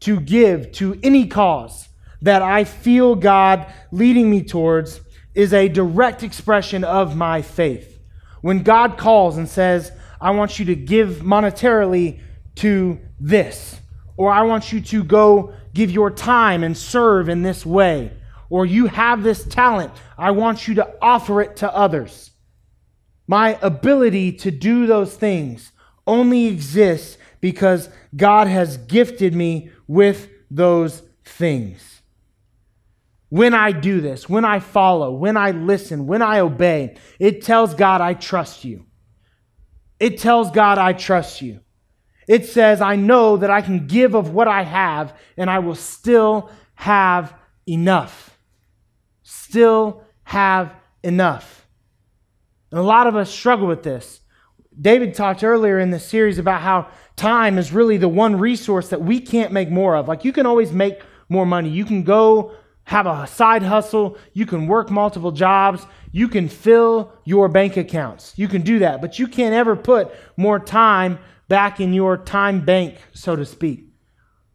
to 0.02 0.20
give 0.20 0.72
to 0.74 1.00
any 1.04 1.28
cause 1.28 1.88
that 2.22 2.42
I 2.42 2.64
feel 2.64 3.16
God 3.16 3.72
leading 3.92 4.30
me 4.30 4.44
towards 4.44 5.02
is 5.34 5.54
a 5.54 5.70
direct 5.70 6.24
expression 6.24 6.84
of 6.84 7.16
my 7.16 7.42
faith. 7.42 8.00
When 8.42 8.64
God 8.64 8.98
calls 8.98 9.38
and 9.38 9.48
says, 9.48 9.92
I 10.22 10.32
want 10.32 10.60
you 10.60 10.66
to 10.66 10.76
give 10.76 11.18
monetarily 11.18 12.20
to 12.56 13.00
this, 13.20 13.80
or 14.18 14.32
I 14.32 14.42
want 14.44 14.74
you 14.74 14.82
to 14.82 15.04
go 15.04 15.54
give 15.74 15.92
your 15.92 16.12
time 16.12 16.64
and 16.64 16.78
serve 16.78 17.30
in 17.30 17.42
this 17.42 17.66
way, 17.66 18.12
or 18.50 18.66
you 18.66 18.88
have 18.88 19.24
this 19.24 19.44
talent, 19.46 19.94
I 20.18 20.32
want 20.32 20.68
you 20.68 20.76
to 20.76 20.96
offer 21.02 21.42
it 21.42 21.58
to 21.58 21.74
others. 21.74 22.32
My 23.28 23.58
ability 23.62 24.34
to 24.34 24.52
do 24.52 24.88
those 24.88 25.16
things 25.16 25.72
only 26.08 26.48
exists 26.48 27.18
because 27.42 27.90
God 28.16 28.48
has 28.48 28.78
gifted 28.78 29.34
me 29.34 29.70
with 29.88 30.28
those 30.50 31.04
things. 31.24 32.02
When 33.30 33.54
I 33.54 33.72
do 33.72 34.02
this, 34.02 34.28
when 34.28 34.44
I 34.44 34.60
follow, 34.60 35.12
when 35.12 35.38
I 35.38 35.52
listen, 35.52 36.08
when 36.08 36.24
I 36.24 36.40
obey, 36.40 36.98
it 37.20 37.44
tells 37.44 37.76
God 37.76 38.02
I 38.02 38.16
trust 38.16 38.66
you. 38.66 38.88
It 40.00 40.18
tells 40.20 40.52
God 40.52 40.78
I 40.78 40.94
trust 40.94 41.42
you. 41.42 41.60
It 42.28 42.46
says, 42.46 42.80
I 42.80 42.96
know 42.96 43.38
that 43.38 43.50
I 43.50 43.62
can 43.62 43.88
give 43.88 44.14
of 44.14 44.34
what 44.34 44.48
I 44.48 44.62
have 44.62 45.18
and 45.36 45.50
I 45.50 45.60
will 45.60 45.76
still 45.76 46.52
have 46.76 47.34
enough. 47.68 48.38
Still 49.24 50.04
have 50.24 50.74
enough. 51.04 51.68
And 52.72 52.80
a 52.80 52.84
lot 52.84 53.08
of 53.08 53.16
us 53.16 53.32
struggle 53.32 53.68
with 53.68 53.84
this. 53.84 54.22
David 54.80 55.14
talked 55.16 55.44
earlier 55.44 55.80
in 55.80 55.90
the 55.90 56.00
series 56.00 56.38
about 56.38 56.62
how 56.62 56.88
time 57.16 57.58
is 57.58 57.74
really 57.74 57.98
the 57.98 58.08
one 58.08 58.38
resource 58.38 58.90
that 58.90 59.02
we 59.02 59.20
can't 59.20 59.52
make 59.52 59.70
more 59.70 59.96
of. 59.96 60.08
Like 60.08 60.24
you 60.24 60.32
can 60.32 60.46
always 60.46 60.72
make 60.72 61.02
more 61.28 61.46
money. 61.46 61.70
You 61.70 61.84
can 61.84 62.04
go 62.04 62.54
have 62.90 63.06
a 63.06 63.28
side 63.28 63.62
hustle, 63.62 64.18
you 64.34 64.48
can 64.48 64.66
work 64.66 64.90
multiple 64.90 65.32
jobs, 65.32 65.86
you 66.12 66.28
can 66.28 66.50
fill 66.50 67.14
your 67.24 67.48
bank 67.48 67.78
accounts. 67.78 68.34
You 68.36 68.48
can 68.48 68.64
do 68.64 68.80
that, 68.80 69.00
but 69.00 69.20
you 69.20 69.28
can't 69.28 69.54
ever 69.54 69.76
put 69.76 70.12
more 70.38 70.58
time 70.58 71.20
back 71.48 71.80
in 71.80 71.94
your 71.94 72.18
time 72.18 72.66
bank, 72.66 72.98
so 73.14 73.36
to 73.36 73.46
speak. 73.46 73.86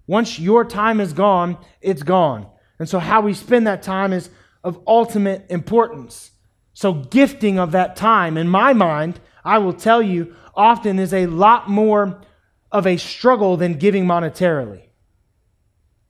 Once 0.08 0.40
your 0.40 0.64
time 0.64 1.00
is 1.00 1.12
gone, 1.12 1.56
it's 1.80 2.02
gone. 2.02 2.48
And 2.80 2.88
so, 2.88 2.98
how 2.98 3.20
we 3.20 3.34
spend 3.34 3.68
that 3.68 3.84
time 3.84 4.12
is 4.12 4.30
of 4.64 4.80
ultimate 4.84 5.46
importance. 5.48 6.32
So, 6.72 6.92
gifting 6.92 7.60
of 7.60 7.70
that 7.70 7.94
time, 7.94 8.36
in 8.36 8.48
my 8.48 8.72
mind, 8.72 9.20
I 9.44 9.58
will 9.58 9.72
tell 9.72 10.02
you, 10.02 10.34
often 10.56 10.98
is 10.98 11.14
a 11.14 11.26
lot 11.26 11.70
more 11.70 12.20
of 12.72 12.84
a 12.84 12.96
struggle 12.96 13.56
than 13.56 13.74
giving 13.74 14.06
monetarily. 14.06 14.88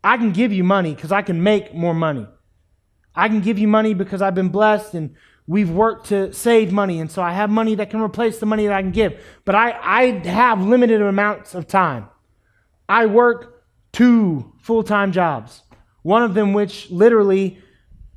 I 0.05 0.19
can 0.19 0.33
give 0.33 0.53
you 0.53 0.63
money 0.63 0.95
because 0.95 1.11
I 1.11 1.23
can 1.23 1.43
make 1.43 1.75
more 1.75 1.95
money. 1.95 2.29
I 3.15 3.29
can 3.29 3.41
give 3.41 3.59
you 3.59 3.67
money 3.67 3.95
because 3.95 4.21
I've 4.21 4.35
been 4.35 4.51
blessed 4.51 4.95
and 4.95 5.17
we've 5.47 5.71
worked 5.71 6.09
to 6.09 6.33
save 6.33 6.73
money, 6.73 7.01
and 7.01 7.11
so 7.11 7.23
I 7.23 7.33
have 7.33 7.51
money 7.51 7.75
that 7.77 7.91
can 7.91 8.01
replace 8.01 8.39
the 8.39 8.47
money 8.47 8.67
that 8.67 8.75
I 8.75 8.83
can 8.83 8.93
give. 8.93 9.21
But 9.45 9.55
I, 9.55 9.71
I 9.83 10.29
have 10.29 10.61
limited 10.61 11.01
amounts 11.01 11.55
of 11.55 11.67
time. 11.67 12.09
I 12.89 13.07
work 13.07 13.65
two 13.93 14.53
full 14.61 14.83
time 14.83 15.11
jobs, 15.11 15.63
one 16.03 16.23
of 16.23 16.35
them 16.35 16.53
which 16.53 16.91
literally, 16.91 17.59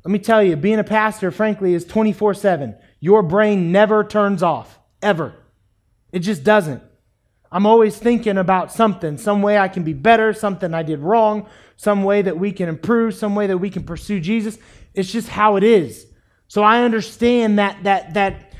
let 0.04 0.12
me 0.12 0.18
tell 0.18 0.42
you, 0.42 0.56
being 0.56 0.78
a 0.78 0.84
pastor, 0.84 1.30
frankly, 1.30 1.72
is 1.72 1.84
24 1.86 2.34
7. 2.34 2.76
Your 3.00 3.22
brain 3.22 3.72
never 3.72 4.04
turns 4.04 4.42
off, 4.42 4.78
ever. 5.00 5.34
It 6.12 6.20
just 6.20 6.44
doesn't. 6.44 6.82
I'm 7.50 7.64
always 7.64 7.96
thinking 7.96 8.36
about 8.36 8.72
something, 8.72 9.16
some 9.16 9.40
way 9.40 9.56
I 9.56 9.68
can 9.68 9.82
be 9.82 9.94
better, 9.94 10.34
something 10.34 10.74
I 10.74 10.82
did 10.82 10.98
wrong, 10.98 11.48
some 11.78 12.02
way 12.02 12.20
that 12.22 12.36
we 12.36 12.50
can 12.50 12.68
improve, 12.68 13.14
some 13.14 13.36
way 13.36 13.46
that 13.46 13.56
we 13.56 13.70
can 13.70 13.84
pursue 13.84 14.18
Jesus. 14.20 14.58
It's 14.94 15.10
just 15.10 15.28
how 15.28 15.54
it 15.54 15.62
is. 15.62 16.06
So 16.48 16.62
I 16.62 16.82
understand 16.82 17.58
that 17.60 17.84
that 17.84 18.14
that 18.14 18.52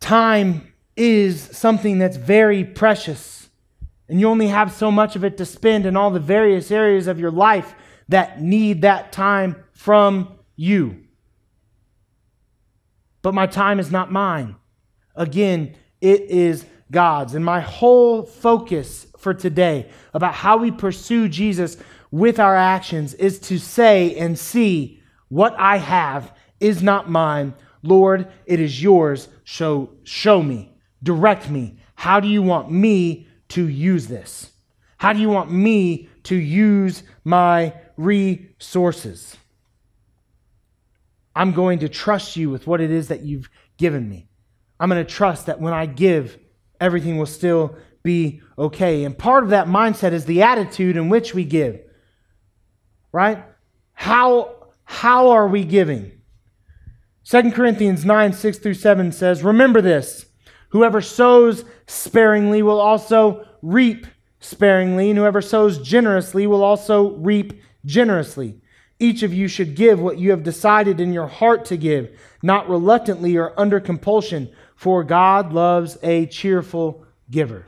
time 0.00 0.74
is 0.96 1.40
something 1.40 1.98
that's 1.98 2.18
very 2.18 2.62
precious. 2.62 3.48
And 4.06 4.20
you 4.20 4.28
only 4.28 4.48
have 4.48 4.70
so 4.70 4.90
much 4.90 5.16
of 5.16 5.24
it 5.24 5.38
to 5.38 5.46
spend 5.46 5.86
in 5.86 5.96
all 5.96 6.10
the 6.10 6.20
various 6.20 6.70
areas 6.70 7.06
of 7.06 7.18
your 7.18 7.30
life 7.30 7.74
that 8.10 8.42
need 8.42 8.82
that 8.82 9.10
time 9.10 9.64
from 9.72 10.38
you. 10.56 11.04
But 13.22 13.32
my 13.32 13.46
time 13.46 13.80
is 13.80 13.90
not 13.90 14.12
mine. 14.12 14.56
Again, 15.16 15.74
it 16.02 16.20
is 16.22 16.66
God's. 16.90 17.34
And 17.34 17.44
my 17.44 17.60
whole 17.60 18.22
focus 18.22 19.06
for 19.18 19.34
today 19.34 19.90
about 20.12 20.34
how 20.34 20.56
we 20.56 20.70
pursue 20.70 21.28
Jesus 21.28 21.76
with 22.10 22.38
our 22.38 22.56
actions 22.56 23.14
is 23.14 23.38
to 23.40 23.58
say 23.58 24.14
and 24.16 24.38
see 24.38 25.02
what 25.28 25.54
I 25.58 25.78
have 25.78 26.32
is 26.60 26.82
not 26.82 27.10
mine. 27.10 27.54
Lord, 27.82 28.28
it 28.46 28.60
is 28.60 28.82
yours. 28.82 29.28
Show, 29.44 29.90
show 30.04 30.42
me, 30.42 30.76
direct 31.02 31.50
me. 31.50 31.78
How 31.96 32.20
do 32.20 32.28
you 32.28 32.42
want 32.42 32.70
me 32.70 33.28
to 33.48 33.68
use 33.68 34.06
this? 34.06 34.52
How 34.98 35.12
do 35.12 35.20
you 35.20 35.28
want 35.28 35.50
me 35.50 36.08
to 36.24 36.36
use 36.36 37.02
my 37.24 37.74
resources? 37.96 39.36
I'm 41.36 41.52
going 41.52 41.80
to 41.80 41.88
trust 41.88 42.36
you 42.36 42.48
with 42.48 42.66
what 42.66 42.80
it 42.80 42.90
is 42.90 43.08
that 43.08 43.22
you've 43.22 43.50
given 43.76 44.08
me. 44.08 44.28
I'm 44.78 44.88
going 44.88 45.04
to 45.04 45.12
trust 45.12 45.46
that 45.46 45.60
when 45.60 45.72
I 45.72 45.86
give, 45.86 46.38
everything 46.84 47.16
will 47.16 47.26
still 47.26 47.76
be 48.02 48.42
okay. 48.58 49.04
And 49.04 49.16
part 49.16 49.42
of 49.42 49.50
that 49.50 49.66
mindset 49.66 50.12
is 50.12 50.26
the 50.26 50.42
attitude 50.42 50.96
in 50.96 51.08
which 51.08 51.34
we 51.34 51.44
give. 51.44 51.80
Right? 53.10 53.42
How, 53.94 54.68
how 54.84 55.30
are 55.30 55.48
we 55.48 55.64
giving? 55.64 56.12
2 57.24 57.52
Corinthians 57.52 58.04
9, 58.04 58.32
6 58.34 58.58
through 58.58 58.74
7 58.74 59.10
says, 59.12 59.42
Remember 59.42 59.80
this 59.80 60.26
whoever 60.68 61.00
sows 61.00 61.64
sparingly 61.86 62.62
will 62.62 62.80
also 62.80 63.46
reap 63.62 64.06
sparingly, 64.40 65.08
and 65.08 65.18
whoever 65.18 65.40
sows 65.40 65.78
generously 65.78 66.46
will 66.46 66.62
also 66.62 67.12
reap 67.16 67.62
generously. 67.86 68.60
Each 68.98 69.22
of 69.22 69.32
you 69.32 69.48
should 69.48 69.74
give 69.74 70.00
what 70.00 70.18
you 70.18 70.30
have 70.30 70.42
decided 70.42 71.00
in 71.00 71.12
your 71.12 71.26
heart 71.26 71.64
to 71.66 71.76
give, 71.76 72.16
not 72.42 72.68
reluctantly 72.68 73.36
or 73.36 73.58
under 73.58 73.80
compulsion, 73.80 74.52
for 74.84 75.02
God 75.02 75.54
loves 75.54 75.96
a 76.02 76.26
cheerful 76.26 77.06
giver. 77.30 77.64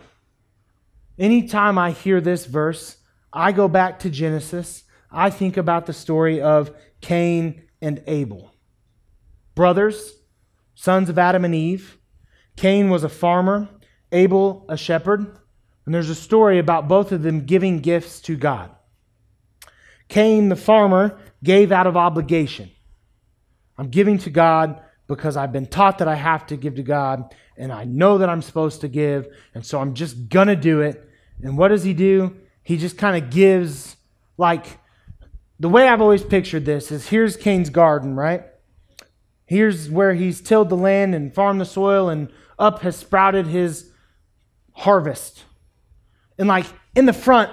Anytime 1.18 1.78
I 1.78 1.92
hear 1.92 2.20
this 2.20 2.44
verse, 2.44 2.98
I 3.32 3.52
go 3.52 3.68
back 3.68 4.00
to 4.00 4.10
Genesis. 4.10 4.84
I 5.10 5.30
think 5.30 5.56
about 5.56 5.86
the 5.86 5.94
story 5.94 6.42
of 6.42 6.76
Cain 7.00 7.62
and 7.80 8.02
Abel. 8.06 8.52
Brothers, 9.54 10.12
sons 10.74 11.08
of 11.08 11.18
Adam 11.18 11.46
and 11.46 11.54
Eve. 11.54 11.96
Cain 12.54 12.90
was 12.90 13.02
a 13.02 13.08
farmer, 13.08 13.70
Abel 14.12 14.66
a 14.68 14.76
shepherd. 14.76 15.20
And 15.86 15.94
there's 15.94 16.10
a 16.10 16.14
story 16.14 16.58
about 16.58 16.86
both 16.86 17.12
of 17.12 17.22
them 17.22 17.46
giving 17.46 17.80
gifts 17.80 18.20
to 18.20 18.36
God. 18.36 18.70
Cain, 20.08 20.50
the 20.50 20.54
farmer, 20.54 21.18
gave 21.42 21.72
out 21.72 21.86
of 21.86 21.96
obligation. 21.96 22.70
I'm 23.78 23.88
giving 23.88 24.18
to 24.18 24.28
God 24.28 24.82
because 25.06 25.36
I've 25.36 25.52
been 25.52 25.66
taught 25.66 25.98
that 25.98 26.08
I 26.08 26.16
have 26.16 26.46
to 26.46 26.56
give 26.56 26.74
to 26.76 26.82
God, 26.82 27.34
and 27.56 27.72
I 27.72 27.84
know 27.84 28.18
that 28.18 28.28
I'm 28.28 28.42
supposed 28.42 28.80
to 28.80 28.88
give, 28.88 29.28
and 29.54 29.64
so 29.64 29.80
I'm 29.80 29.94
just 29.94 30.28
going 30.28 30.48
to 30.48 30.56
do 30.56 30.80
it. 30.80 31.08
And 31.42 31.56
what 31.56 31.68
does 31.68 31.84
he 31.84 31.94
do? 31.94 32.36
He 32.62 32.76
just 32.76 32.98
kind 32.98 33.22
of 33.22 33.30
gives, 33.30 33.96
like, 34.36 34.78
the 35.60 35.68
way 35.68 35.88
I've 35.88 36.00
always 36.00 36.22
pictured 36.22 36.64
this 36.64 36.90
is 36.90 37.08
here's 37.08 37.36
Cain's 37.36 37.70
garden, 37.70 38.16
right? 38.16 38.44
Here's 39.46 39.88
where 39.88 40.14
he's 40.14 40.40
tilled 40.40 40.68
the 40.68 40.76
land 40.76 41.14
and 41.14 41.32
farmed 41.32 41.60
the 41.60 41.64
soil, 41.64 42.08
and 42.08 42.30
up 42.58 42.80
has 42.80 42.96
sprouted 42.96 43.46
his 43.46 43.90
harvest. 44.72 45.44
And, 46.38 46.48
like, 46.48 46.66
in 46.94 47.06
the 47.06 47.12
front, 47.12 47.50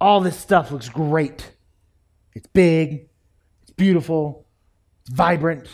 all 0.00 0.20
this 0.20 0.38
stuff 0.38 0.70
looks 0.70 0.88
great. 0.88 1.50
It's 2.34 2.46
big, 2.46 3.08
it's 3.62 3.72
beautiful, 3.72 4.46
it's 5.00 5.14
vibrant, 5.14 5.68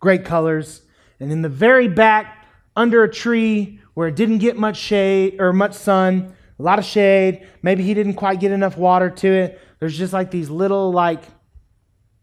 great 0.00 0.24
colors. 0.24 0.82
And 1.20 1.32
in 1.32 1.42
the 1.42 1.48
very 1.48 1.88
back, 1.88 2.46
under 2.74 3.02
a 3.02 3.10
tree 3.10 3.80
where 3.94 4.08
it 4.08 4.16
didn't 4.16 4.38
get 4.38 4.56
much 4.56 4.76
shade 4.76 5.40
or 5.40 5.52
much 5.52 5.72
sun, 5.74 6.34
a 6.58 6.62
lot 6.62 6.78
of 6.78 6.84
shade, 6.84 7.46
maybe 7.62 7.82
he 7.82 7.94
didn't 7.94 8.14
quite 8.14 8.40
get 8.40 8.52
enough 8.52 8.76
water 8.76 9.10
to 9.10 9.28
it. 9.28 9.60
There's 9.80 9.96
just 9.96 10.12
like 10.12 10.30
these 10.30 10.50
little, 10.50 10.92
like, 10.92 11.22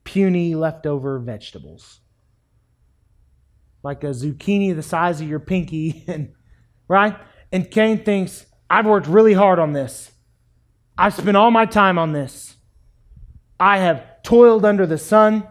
puny 0.04 0.56
leftover 0.56 1.20
vegetables. 1.20 2.00
Like 3.84 4.04
a 4.04 4.08
zucchini 4.08 4.76
the 4.76 4.84
size 4.84 5.22
of 5.22 5.28
your 5.28 5.40
pinky, 5.40 6.04
and 6.08 6.34
right? 6.88 7.18
And 7.52 7.70
Cain 7.70 8.04
thinks, 8.04 8.46
I've 8.70 8.86
worked 8.86 9.08
really 9.08 9.34
hard 9.34 9.60
on 9.60 9.74
this. 9.74 10.12
I've 10.98 11.14
spent 11.14 11.38
all 11.38 11.52
my 11.52 11.66
time 11.66 11.98
on 11.98 12.14
this. 12.14 12.56
I 13.60 13.78
have 13.78 14.24
toiled 14.24 14.66
under 14.66 14.86
the 14.86 14.98
sun. 14.98 15.48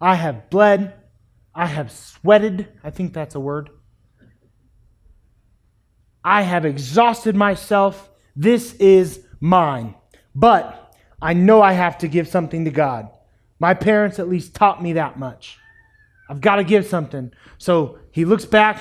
I 0.00 0.14
have 0.14 0.50
bled. 0.50 0.94
I 1.58 1.66
have 1.66 1.90
sweated. 1.90 2.68
I 2.84 2.90
think 2.90 3.12
that's 3.12 3.34
a 3.34 3.40
word. 3.40 3.70
I 6.24 6.42
have 6.42 6.64
exhausted 6.64 7.34
myself. 7.34 8.08
This 8.36 8.74
is 8.74 9.24
mine. 9.40 9.96
But 10.36 10.94
I 11.20 11.34
know 11.34 11.60
I 11.60 11.72
have 11.72 11.98
to 11.98 12.06
give 12.06 12.28
something 12.28 12.64
to 12.64 12.70
God. 12.70 13.08
My 13.58 13.74
parents 13.74 14.20
at 14.20 14.28
least 14.28 14.54
taught 14.54 14.80
me 14.80 14.92
that 14.92 15.18
much. 15.18 15.58
I've 16.30 16.40
got 16.40 16.56
to 16.56 16.64
give 16.64 16.86
something. 16.86 17.32
So 17.58 17.98
he 18.12 18.24
looks 18.24 18.44
back, 18.44 18.80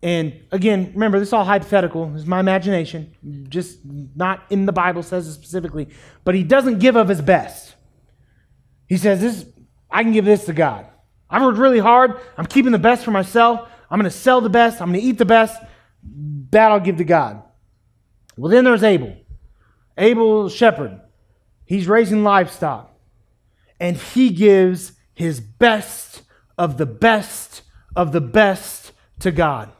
and 0.00 0.32
again, 0.52 0.92
remember, 0.94 1.18
this 1.18 1.30
is 1.30 1.32
all 1.32 1.44
hypothetical. 1.44 2.14
Is 2.14 2.24
my 2.24 2.38
imagination, 2.38 3.16
just 3.48 3.80
not 4.14 4.44
in 4.48 4.66
the 4.66 4.72
Bible 4.72 5.02
says 5.02 5.26
it 5.26 5.32
specifically. 5.32 5.88
But 6.22 6.36
he 6.36 6.44
doesn't 6.44 6.78
give 6.78 6.94
of 6.94 7.08
his 7.08 7.20
best. 7.20 7.74
He 8.86 8.96
says, 8.96 9.20
"This, 9.20 9.44
I 9.90 10.04
can 10.04 10.12
give 10.12 10.24
this 10.24 10.44
to 10.44 10.52
God. 10.52 10.86
I've 11.32 11.42
worked 11.42 11.58
really 11.58 11.80
hard. 11.80 12.20
I'm 12.36 12.46
keeping 12.46 12.70
the 12.70 12.78
best 12.78 13.04
for 13.04 13.10
myself. 13.10 13.68
I'm 13.90 13.98
going 13.98 14.10
to 14.10 14.16
sell 14.16 14.40
the 14.40 14.50
best. 14.50 14.80
I'm 14.80 14.90
going 14.92 15.00
to 15.00 15.06
eat 15.06 15.18
the 15.18 15.24
best. 15.24 15.60
That 16.50 16.70
I'll 16.70 16.78
give 16.78 16.98
to 16.98 17.04
God." 17.04 17.42
Well, 18.36 18.50
then 18.50 18.64
there's 18.64 18.82
Abel. 18.84 19.16
Abel, 19.96 20.48
shepherd. 20.48 21.00
He's 21.64 21.88
raising 21.88 22.22
livestock, 22.22 22.94
and 23.80 23.96
he 23.96 24.30
gives 24.30 24.92
his 25.14 25.40
best 25.40 26.22
of 26.58 26.76
the 26.76 26.86
best 26.86 27.62
of 27.96 28.12
the 28.12 28.20
best 28.20 28.92
to 29.20 29.30
God. 29.30 29.70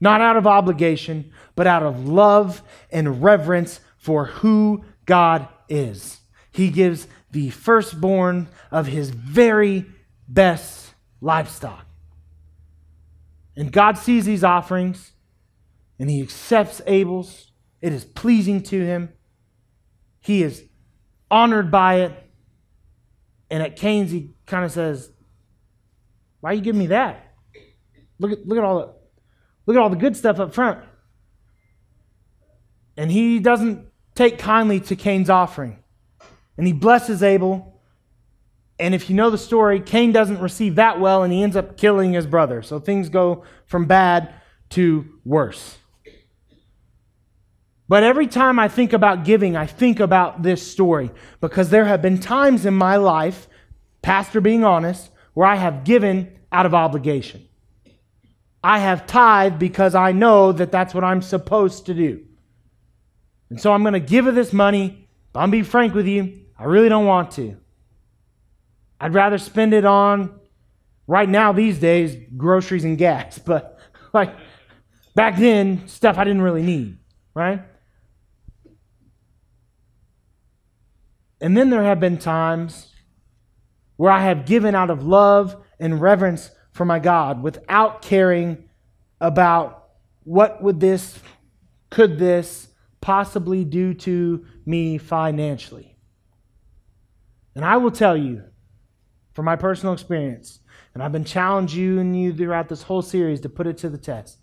Not 0.00 0.20
out 0.20 0.36
of 0.36 0.46
obligation, 0.46 1.32
but 1.54 1.66
out 1.66 1.82
of 1.82 2.08
love 2.08 2.62
and 2.90 3.22
reverence 3.22 3.80
for 3.96 4.26
who 4.26 4.84
God 5.06 5.48
is. 5.68 6.20
He 6.50 6.70
gives 6.70 7.06
the 7.30 7.50
firstborn 7.50 8.48
of 8.70 8.86
his 8.86 9.10
very 9.10 9.86
best 10.28 10.91
livestock. 11.22 11.86
And 13.56 13.72
God 13.72 13.96
sees 13.96 14.26
these 14.26 14.44
offerings 14.44 15.12
and 15.98 16.10
he 16.10 16.20
accepts 16.20 16.82
Abel's. 16.86 17.52
It 17.80 17.92
is 17.92 18.04
pleasing 18.04 18.62
to 18.64 18.84
him. 18.84 19.12
He 20.20 20.42
is 20.42 20.64
honored 21.30 21.70
by 21.70 22.00
it. 22.00 22.30
And 23.50 23.62
at 23.62 23.76
Cain's, 23.76 24.10
he 24.10 24.30
kind 24.46 24.64
of 24.64 24.72
says, 24.72 25.10
Why 26.40 26.50
are 26.50 26.54
you 26.54 26.60
giving 26.60 26.78
me 26.78 26.86
that? 26.88 27.34
Look 28.18 28.32
at, 28.32 28.46
look 28.46 28.58
at 28.58 28.64
all 28.64 28.78
the 28.78 28.94
look 29.66 29.76
at 29.76 29.82
all 29.82 29.90
the 29.90 29.96
good 29.96 30.16
stuff 30.16 30.40
up 30.40 30.54
front. 30.54 30.80
And 32.96 33.10
he 33.10 33.38
doesn't 33.38 33.86
take 34.14 34.38
kindly 34.38 34.80
to 34.80 34.96
Cain's 34.96 35.30
offering. 35.30 35.78
And 36.56 36.66
he 36.66 36.72
blesses 36.72 37.22
Abel. 37.22 37.71
And 38.78 38.94
if 38.94 39.08
you 39.08 39.16
know 39.16 39.30
the 39.30 39.38
story, 39.38 39.80
Cain 39.80 40.12
doesn't 40.12 40.40
receive 40.40 40.76
that 40.76 40.98
well 40.98 41.22
and 41.22 41.32
he 41.32 41.42
ends 41.42 41.56
up 41.56 41.76
killing 41.76 42.12
his 42.12 42.26
brother. 42.26 42.62
So 42.62 42.80
things 42.80 43.08
go 43.08 43.44
from 43.66 43.86
bad 43.86 44.34
to 44.70 45.04
worse. 45.24 45.78
But 47.88 48.02
every 48.02 48.26
time 48.26 48.58
I 48.58 48.68
think 48.68 48.92
about 48.92 49.24
giving, 49.24 49.54
I 49.56 49.66
think 49.66 50.00
about 50.00 50.42
this 50.42 50.66
story 50.66 51.10
because 51.40 51.68
there 51.68 51.84
have 51.84 52.00
been 52.00 52.18
times 52.18 52.64
in 52.64 52.74
my 52.74 52.96
life, 52.96 53.48
pastor 54.00 54.40
being 54.40 54.64
honest, 54.64 55.10
where 55.34 55.46
I 55.46 55.56
have 55.56 55.84
given 55.84 56.38
out 56.50 56.64
of 56.64 56.74
obligation. 56.74 57.46
I 58.64 58.78
have 58.78 59.06
tithed 59.06 59.58
because 59.58 59.94
I 59.94 60.12
know 60.12 60.52
that 60.52 60.72
that's 60.72 60.94
what 60.94 61.04
I'm 61.04 61.20
supposed 61.20 61.86
to 61.86 61.94
do. 61.94 62.24
And 63.50 63.60
so 63.60 63.72
I'm 63.72 63.82
going 63.82 63.92
to 63.92 64.00
give 64.00 64.26
of 64.26 64.34
this 64.34 64.52
money. 64.52 65.08
But 65.32 65.40
I'm 65.40 65.50
being 65.50 65.64
frank 65.64 65.94
with 65.94 66.06
you, 66.06 66.40
I 66.58 66.64
really 66.64 66.88
don't 66.88 67.06
want 67.06 67.32
to. 67.32 67.56
I'd 69.02 69.14
rather 69.14 69.36
spend 69.36 69.74
it 69.74 69.84
on, 69.84 70.38
right 71.08 71.28
now, 71.28 71.52
these 71.52 71.80
days, 71.80 72.16
groceries 72.36 72.84
and 72.84 72.96
gas. 72.96 73.38
But 73.44 73.76
like 74.14 74.36
back 75.16 75.36
then, 75.36 75.88
stuff 75.88 76.18
I 76.18 76.24
didn't 76.24 76.42
really 76.42 76.62
need, 76.62 76.98
right? 77.34 77.62
And 81.40 81.56
then 81.56 81.70
there 81.70 81.82
have 81.82 81.98
been 81.98 82.16
times 82.16 82.92
where 83.96 84.12
I 84.12 84.20
have 84.20 84.46
given 84.46 84.76
out 84.76 84.88
of 84.90 85.02
love 85.04 85.56
and 85.80 86.00
reverence 86.00 86.52
for 86.70 86.84
my 86.84 87.00
God 87.00 87.42
without 87.42 88.02
caring 88.02 88.68
about 89.20 89.88
what 90.22 90.62
would 90.62 90.78
this, 90.78 91.18
could 91.90 92.20
this 92.20 92.68
possibly 93.00 93.64
do 93.64 93.94
to 93.94 94.46
me 94.64 94.96
financially. 94.98 95.96
And 97.56 97.64
I 97.64 97.78
will 97.78 97.90
tell 97.90 98.16
you, 98.16 98.44
from 99.32 99.44
my 99.44 99.56
personal 99.56 99.94
experience, 99.94 100.60
and 100.94 101.02
I've 101.02 101.12
been 101.12 101.24
challenging 101.24 102.14
you 102.14 102.32
throughout 102.32 102.68
this 102.68 102.82
whole 102.82 103.02
series 103.02 103.40
to 103.40 103.48
put 103.48 103.66
it 103.66 103.78
to 103.78 103.88
the 103.88 103.98
test. 103.98 104.38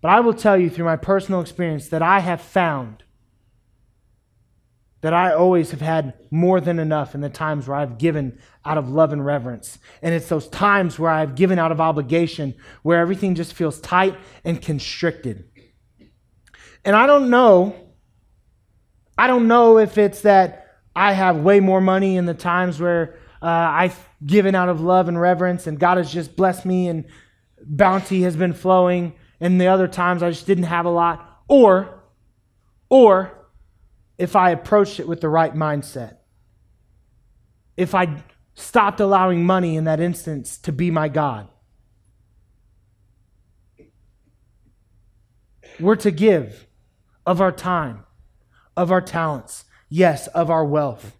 But 0.00 0.10
I 0.10 0.20
will 0.20 0.34
tell 0.34 0.58
you 0.58 0.68
through 0.68 0.84
my 0.84 0.96
personal 0.96 1.40
experience 1.40 1.88
that 1.88 2.02
I 2.02 2.20
have 2.20 2.40
found 2.40 3.04
that 5.02 5.12
I 5.12 5.32
always 5.32 5.72
have 5.72 5.80
had 5.80 6.14
more 6.30 6.60
than 6.60 6.78
enough 6.78 7.14
in 7.14 7.20
the 7.20 7.28
times 7.28 7.66
where 7.66 7.76
I've 7.76 7.98
given 7.98 8.38
out 8.64 8.78
of 8.78 8.88
love 8.88 9.12
and 9.12 9.24
reverence. 9.24 9.78
And 10.00 10.14
it's 10.14 10.28
those 10.28 10.48
times 10.48 10.98
where 10.98 11.10
I've 11.10 11.34
given 11.34 11.58
out 11.58 11.72
of 11.72 11.80
obligation 11.80 12.54
where 12.82 13.00
everything 13.00 13.34
just 13.34 13.52
feels 13.52 13.80
tight 13.80 14.16
and 14.44 14.62
constricted. 14.62 15.44
And 16.84 16.94
I 16.94 17.06
don't 17.06 17.30
know, 17.30 17.74
I 19.18 19.26
don't 19.26 19.48
know 19.48 19.78
if 19.78 19.98
it's 19.98 20.22
that 20.22 20.78
I 20.94 21.12
have 21.12 21.38
way 21.38 21.58
more 21.58 21.80
money 21.80 22.16
in 22.16 22.26
the 22.26 22.34
times 22.34 22.80
where 22.80 23.18
uh, 23.42 23.46
I've 23.46 24.08
given 24.24 24.54
out 24.54 24.68
of 24.68 24.80
love 24.80 25.08
and 25.08 25.20
reverence 25.20 25.66
and 25.66 25.78
God 25.78 25.98
has 25.98 26.12
just 26.12 26.36
blessed 26.36 26.64
me 26.64 26.88
and 26.88 27.04
bounty 27.64 28.22
has 28.22 28.36
been 28.36 28.52
flowing, 28.52 29.14
and 29.40 29.60
the 29.60 29.66
other 29.66 29.88
times 29.88 30.22
I 30.22 30.30
just 30.30 30.46
didn't 30.46 30.64
have 30.64 30.86
a 30.86 30.90
lot. 30.90 31.42
Or, 31.48 32.02
or, 32.88 33.48
if 34.18 34.36
I 34.36 34.50
approached 34.50 35.00
it 35.00 35.08
with 35.08 35.20
the 35.20 35.28
right 35.28 35.54
mindset. 35.54 36.18
If 37.76 37.94
I 37.94 38.22
stopped 38.54 39.00
allowing 39.00 39.44
money 39.44 39.76
in 39.76 39.84
that 39.84 40.00
instance 40.00 40.58
to 40.58 40.72
be 40.72 40.90
my 40.90 41.08
God. 41.08 41.48
We're 45.80 45.96
to 45.96 46.10
give 46.10 46.66
of 47.24 47.40
our 47.40 47.50
time, 47.50 48.04
of 48.76 48.92
our 48.92 49.00
talents, 49.00 49.64
yes, 49.88 50.26
of 50.28 50.50
our 50.50 50.64
wealth. 50.64 51.16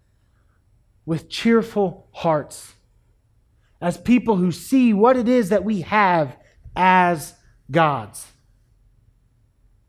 With 1.05 1.29
cheerful 1.29 2.09
hearts, 2.13 2.75
as 3.81 3.97
people 3.97 4.37
who 4.37 4.53
see 4.53 4.93
what 4.93 5.17
it 5.17 5.29
is 5.29 5.49
that 5.49 5.65
we 5.65 5.81
have 5.83 6.37
as 6.77 7.35
God's. 7.71 8.27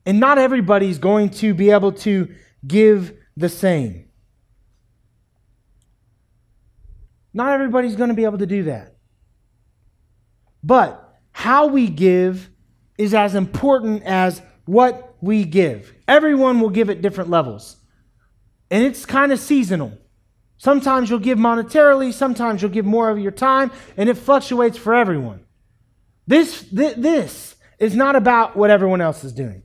And 0.06 0.19
not 0.19 0.38
everybody's 0.38 0.97
going 0.97 1.30
to 1.32 1.54
be 1.54 1.69
able 1.69 1.91
to 1.93 2.34
give 2.65 3.13
the 3.38 3.49
same. 3.49 4.10
Not 7.34 7.54
everybody's 7.54 7.95
going 7.95 8.10
to 8.10 8.15
be 8.15 8.26
able 8.26 8.38
to 8.39 8.45
do 8.45 8.63
that. 8.63 8.95
But 10.63 11.19
how 11.32 11.67
we 11.67 11.88
give 11.88 12.49
is 12.97 13.13
as 13.13 13.36
important 13.36 14.04
as 14.04 14.41
what 14.65 15.15
we 15.21 15.43
give. 15.45 15.93
Everyone 16.08 16.60
will 16.60 16.69
give 16.69 16.89
at 16.89 17.02
different 17.02 17.30
levels. 17.30 17.78
And 18.69 18.84
it's 18.84 19.06
kind 19.06 19.32
of 19.32 19.39
seasonal. 19.39 19.97
Sometimes 20.63 21.10
you'll 21.10 21.19
give 21.19 21.38
monetarily, 21.38 22.13
sometimes 22.13 22.62
you'll 22.62 22.71
give 22.71 22.86
more 22.86 23.10
of 23.10 23.19
your 23.19 23.34
time, 23.34 23.69
and 23.97 24.08
it 24.08 24.13
fluctuates 24.13 24.78
for 24.78 24.95
everyone. 24.95 25.43
This, 26.26 26.69
th- 26.69 26.95
this 26.95 27.58
is 27.80 27.97
not 27.97 28.15
about 28.15 28.56
what 28.56 28.69
everyone 28.69 29.02
else 29.02 29.26
is 29.26 29.34
doing. 29.34 29.63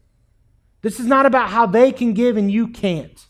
This 0.82 0.98
is 0.98 1.06
not 1.06 1.24
about 1.24 1.50
how 1.50 1.66
they 1.66 1.92
can 1.92 2.14
give 2.14 2.36
and 2.36 2.50
you 2.50 2.66
can't. 2.66 3.28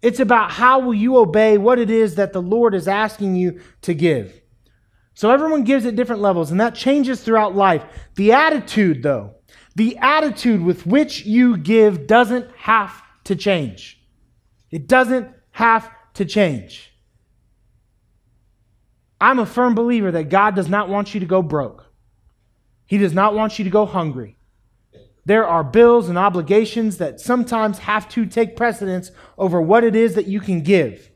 It's 0.00 0.20
about 0.20 0.52
how 0.52 0.78
will 0.78 0.94
you 0.94 1.18
obey 1.18 1.58
what 1.58 1.78
it 1.78 1.90
is 1.90 2.14
that 2.14 2.32
the 2.32 2.40
Lord 2.40 2.74
is 2.74 2.88
asking 2.88 3.36
you 3.36 3.60
to 3.82 3.92
give. 3.92 4.40
So 5.12 5.30
everyone 5.30 5.64
gives 5.64 5.84
at 5.84 5.96
different 5.96 6.22
levels, 6.22 6.50
and 6.50 6.58
that 6.60 6.74
changes 6.74 7.20
throughout 7.20 7.54
life. 7.54 7.84
The 8.14 8.32
attitude, 8.32 9.02
though, 9.02 9.34
the 9.74 9.98
attitude 9.98 10.62
with 10.62 10.86
which 10.86 11.26
you 11.26 11.58
give 11.58 12.06
doesn't 12.06 12.50
have 12.56 13.02
to 13.24 13.36
change. 13.36 14.02
It 14.70 14.86
doesn't 14.86 15.28
have 15.50 15.90
to 16.16 16.24
change. 16.24 16.92
I'm 19.20 19.38
a 19.38 19.46
firm 19.46 19.74
believer 19.74 20.10
that 20.10 20.28
God 20.28 20.54
does 20.54 20.68
not 20.68 20.88
want 20.88 21.14
you 21.14 21.20
to 21.20 21.26
go 21.26 21.42
broke. 21.42 21.86
He 22.86 22.98
does 22.98 23.14
not 23.14 23.34
want 23.34 23.58
you 23.58 23.64
to 23.64 23.70
go 23.70 23.86
hungry. 23.86 24.36
There 25.24 25.46
are 25.46 25.64
bills 25.64 26.08
and 26.08 26.16
obligations 26.16 26.98
that 26.98 27.18
sometimes 27.18 27.78
have 27.78 28.08
to 28.10 28.26
take 28.26 28.56
precedence 28.56 29.10
over 29.36 29.60
what 29.60 29.82
it 29.82 29.96
is 29.96 30.14
that 30.14 30.26
you 30.26 30.40
can 30.40 30.60
give. 30.60 31.10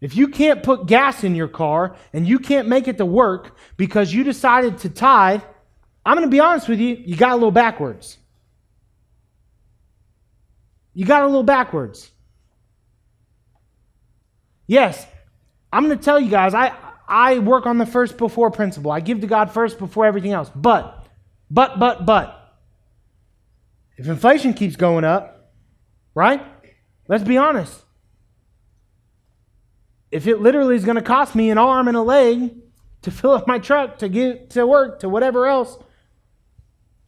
If 0.00 0.16
you 0.16 0.28
can't 0.28 0.62
put 0.62 0.86
gas 0.86 1.22
in 1.22 1.34
your 1.34 1.48
car 1.48 1.96
and 2.14 2.26
you 2.26 2.38
can't 2.38 2.68
make 2.68 2.88
it 2.88 2.96
to 2.96 3.04
work 3.04 3.56
because 3.76 4.14
you 4.14 4.24
decided 4.24 4.78
to 4.78 4.88
tithe, 4.88 5.42
I'm 6.06 6.16
going 6.16 6.26
to 6.26 6.34
be 6.34 6.40
honest 6.40 6.68
with 6.68 6.80
you, 6.80 6.96
you 6.96 7.16
got 7.16 7.32
a 7.32 7.34
little 7.34 7.50
backwards. 7.50 8.16
You 10.94 11.04
got 11.04 11.22
a 11.22 11.26
little 11.26 11.42
backwards. 11.42 12.10
Yes, 14.70 15.04
I'm 15.72 15.84
going 15.84 15.98
to 15.98 16.04
tell 16.04 16.20
you 16.20 16.30
guys, 16.30 16.54
I, 16.54 16.72
I 17.08 17.40
work 17.40 17.66
on 17.66 17.78
the 17.78 17.86
first 17.86 18.16
before 18.16 18.52
principle. 18.52 18.92
I 18.92 19.00
give 19.00 19.20
to 19.22 19.26
God 19.26 19.50
first 19.50 19.78
before 19.78 20.06
everything 20.06 20.30
else. 20.30 20.48
But, 20.54 21.08
but, 21.50 21.80
but, 21.80 22.06
but, 22.06 22.36
if 23.96 24.06
inflation 24.06 24.54
keeps 24.54 24.76
going 24.76 25.02
up, 25.04 25.52
right? 26.14 26.40
Let's 27.08 27.24
be 27.24 27.36
honest 27.36 27.82
if 30.10 30.26
it 30.26 30.40
literally 30.40 30.74
is 30.74 30.84
going 30.84 30.96
to 30.96 31.02
cost 31.02 31.34
me 31.34 31.50
an 31.50 31.58
arm 31.58 31.88
and 31.88 31.96
a 31.96 32.02
leg 32.02 32.54
to 33.02 33.10
fill 33.10 33.32
up 33.32 33.46
my 33.46 33.58
truck 33.58 33.98
to 33.98 34.08
get 34.08 34.50
to 34.50 34.66
work 34.66 35.00
to 35.00 35.08
whatever 35.08 35.46
else, 35.46 35.78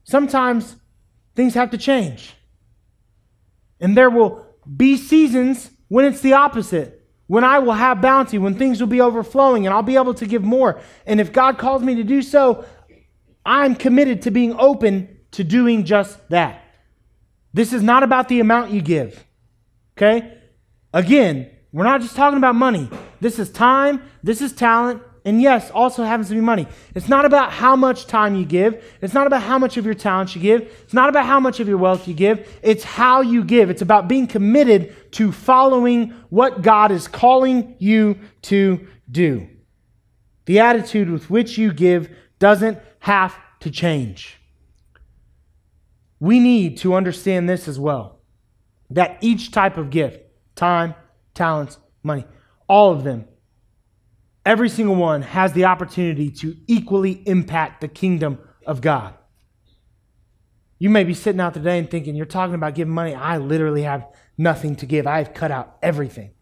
sometimes 0.05 0.77
things 1.35 1.55
have 1.55 1.71
to 1.71 1.79
change. 1.79 2.35
And 3.81 3.97
there 3.97 4.11
will 4.11 4.47
be 4.77 4.97
seasons 4.97 5.71
when 5.89 6.05
it's 6.05 6.21
the 6.21 6.35
opposite. 6.35 7.02
When 7.27 7.45
I 7.45 7.61
will 7.61 7.73
have 7.73 8.01
bounty, 8.01 8.39
when 8.39 8.55
things 8.55 8.81
will 8.81 8.89
be 8.89 9.01
overflowing 9.01 9.67
and 9.67 9.75
I'll 9.75 9.83
be 9.83 9.97
able 9.97 10.15
to 10.15 10.27
give 10.27 10.43
more. 10.43 10.81
And 11.07 11.21
if 11.21 11.33
God 11.33 11.59
calls 11.59 11.83
me 11.83 11.95
to 11.95 12.05
do 12.05 12.23
so, 12.23 12.65
I'm 13.45 13.75
committed 13.75 14.23
to 14.23 14.31
being 14.31 14.55
open 14.59 15.19
to 15.33 15.45
doing 15.45 15.85
just 15.85 16.29
that. 16.29 16.63
This 17.55 17.73
is 17.73 17.83
not 17.83 18.03
about 18.03 18.29
the 18.29 18.41
amount 18.41 18.71
you 18.71 18.83
give. 18.83 19.25
Okay? 19.97 20.39
Again, 20.93 21.51
we're 21.73 21.85
not 21.85 22.01
just 22.01 22.17
talking 22.17 22.39
about 22.39 22.55
money. 22.55 22.89
This 23.21 23.39
is 23.39 23.51
time, 23.51 24.03
this 24.23 24.43
is 24.43 24.53
talent, 24.53 25.03
and 25.25 25.41
yes, 25.41 25.71
also 25.71 26.03
happens 26.03 26.29
to 26.29 26.35
be 26.35 26.41
money. 26.41 26.67
It's 26.95 27.09
not 27.09 27.25
about 27.25 27.53
how 27.53 27.77
much 27.77 28.07
time 28.07 28.35
you 28.35 28.45
give. 28.45 28.85
It's 29.01 29.15
not 29.15 29.27
about 29.27 29.43
how 29.43 29.59
much 29.59 29.77
of 29.77 29.85
your 29.85 29.95
talents 29.95 30.35
you 30.35 30.43
give. 30.43 30.63
It's 30.83 30.95
not 30.95 31.09
about 31.09 31.27
how 31.27 31.39
much 31.39 31.61
of 31.61 31.69
your 31.69 31.79
wealth 31.79 32.09
you 32.09 32.15
give. 32.15 32.49
It's 32.63 32.83
how 32.83 33.21
you 33.21 33.45
give. 33.45 33.71
It's 33.71 33.83
about 33.83 34.09
being 34.09 34.27
committed 34.27 35.13
to 35.13 35.31
following 35.31 36.11
what 36.31 36.63
God 36.63 36.91
is 36.91 37.07
calling 37.07 37.77
you 37.79 38.19
to 38.43 38.87
do. 39.11 39.49
The 40.47 40.59
attitude 40.59 41.09
with 41.09 41.31
which 41.31 41.57
you 41.57 41.73
give 41.73 42.11
doesn't 42.41 42.79
have 42.99 43.37
to 43.61 43.71
change. 43.71 44.39
We 46.19 46.41
need 46.41 46.79
to 46.79 46.95
understand 46.95 47.49
this 47.49 47.69
as 47.69 47.79
well 47.79 48.19
that 48.91 49.19
each 49.21 49.53
type 49.53 49.77
of 49.77 49.91
gift, 49.91 50.21
time, 50.57 50.95
talents, 51.35 51.79
money. 52.03 52.25
All 52.69 52.93
of 52.93 53.05
them, 53.05 53.27
every 54.45 54.69
single 54.69 54.97
one 54.97 55.23
has 55.23 55.53
the 55.53 55.65
opportunity 55.65 56.31
to 56.31 56.57
equally 56.67 57.23
impact 57.27 57.81
the 57.81 57.89
kingdom 57.89 58.39
of 58.67 58.81
God. 58.81 59.15
You 60.79 60.91
may 60.91 61.05
be 61.05 61.15
sitting 61.15 61.41
out 61.41 61.55
today 61.55 61.79
and 61.79 61.89
thinking, 61.91 62.17
you're 62.17 62.27
talking 62.27 62.55
about 62.55 62.75
giving 62.75 62.93
money. 62.93 63.15
I 63.15 63.39
literally 63.39 63.83
have 63.83 64.07
nothing 64.37 64.75
to 64.77 64.87
give. 64.87 65.07
I've 65.07 65.33
cut 65.33 65.53
out 65.53 65.79
everything. 65.81 66.33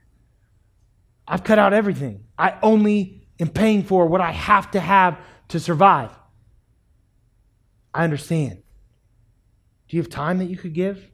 I've 1.28 1.44
cut 1.44 1.58
out 1.58 1.72
everything. 1.72 2.24
I 2.38 2.56
only 2.62 3.28
am 3.38 3.48
paying 3.48 3.84
for 3.84 4.06
what 4.06 4.20
I 4.20 4.32
have 4.32 4.70
to 4.70 4.80
have 4.80 5.18
to 5.48 5.60
survive. 5.60 6.10
I 7.92 8.04
understand. 8.04 8.62
Do 9.88 9.96
you 9.96 10.02
have 10.02 10.10
time 10.10 10.38
that 10.38 10.46
you 10.46 10.56
could 10.56 10.72
give? 10.72 11.10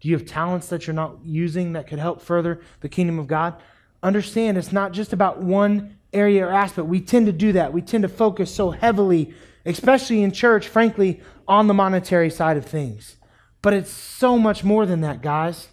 Do 0.00 0.08
you 0.08 0.16
have 0.16 0.26
talents 0.26 0.68
that 0.68 0.86
you're 0.86 0.94
not 0.94 1.18
using 1.24 1.72
that 1.72 1.86
could 1.86 1.98
help 1.98 2.20
further 2.20 2.60
the 2.80 2.88
kingdom 2.88 3.18
of 3.18 3.26
God? 3.26 3.60
Understand 4.02 4.58
it's 4.58 4.72
not 4.72 4.92
just 4.92 5.12
about 5.12 5.40
one 5.40 5.98
area 6.12 6.46
or 6.46 6.50
aspect. 6.50 6.88
We 6.88 7.00
tend 7.00 7.26
to 7.26 7.32
do 7.32 7.52
that. 7.52 7.72
We 7.72 7.82
tend 7.82 8.02
to 8.02 8.08
focus 8.08 8.54
so 8.54 8.70
heavily, 8.70 9.34
especially 9.66 10.22
in 10.22 10.32
church, 10.32 10.68
frankly, 10.68 11.20
on 11.46 11.66
the 11.66 11.74
monetary 11.74 12.30
side 12.30 12.56
of 12.56 12.64
things. 12.64 13.16
But 13.60 13.74
it's 13.74 13.90
so 13.90 14.38
much 14.38 14.62
more 14.62 14.86
than 14.86 15.00
that, 15.00 15.20
guys. 15.22 15.68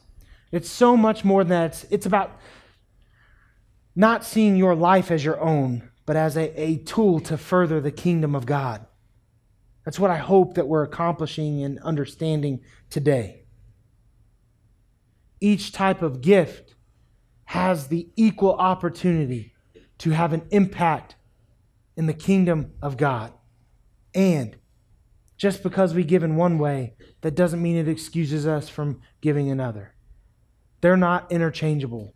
It's 0.52 0.70
so 0.70 0.98
much 0.98 1.24
more 1.24 1.44
than 1.44 1.50
that. 1.50 1.66
It's, 1.66 1.86
it's 1.92 2.06
about 2.06 2.40
not 3.96 4.26
seeing 4.26 4.56
your 4.56 4.76
life 4.76 5.12
as 5.12 5.24
your 5.24 5.40
own, 5.40 5.90
but 6.06 6.16
as 6.16 6.36
a, 6.36 6.60
a 6.60 6.78
tool 6.78 7.20
to 7.22 7.38
further 7.38 7.80
the 7.80 7.92
kingdom 7.92 8.36
of 8.36 8.46
God. 8.46 8.86
That's 9.86 10.00
what 10.00 10.12
I 10.12 10.18
hope 10.18 10.56
that 10.56 10.68
we're 10.68 10.84
accomplishing 10.84 11.64
and 11.64 11.80
understanding 11.80 12.62
today 12.90 13.46
each 15.42 15.72
type 15.72 16.02
of 16.02 16.22
gift 16.22 16.65
has 17.46 17.88
the 17.88 18.10
equal 18.16 18.54
opportunity 18.56 19.54
to 20.00 20.12
have 20.12 20.34
an 20.34 20.46
impact 20.52 21.16
in 21.96 22.06
the 22.06 22.14
kingdom 22.14 22.74
of 22.82 22.98
God. 22.98 23.34
And 24.14 24.56
just 25.38 25.64
because 25.64 25.94
we 25.94 26.04
give 26.04 26.24
in 26.24 26.36
one 26.36 26.58
way, 26.58 26.96
that 27.22 27.36
doesn't 27.36 27.62
mean 27.62 27.78
it 27.78 27.88
excuses 27.88 28.46
us 28.46 28.70
from 28.70 29.02
giving 29.22 29.50
another. 29.50 29.96
They're 30.82 30.98
not 30.98 31.32
interchangeable. 31.32 32.14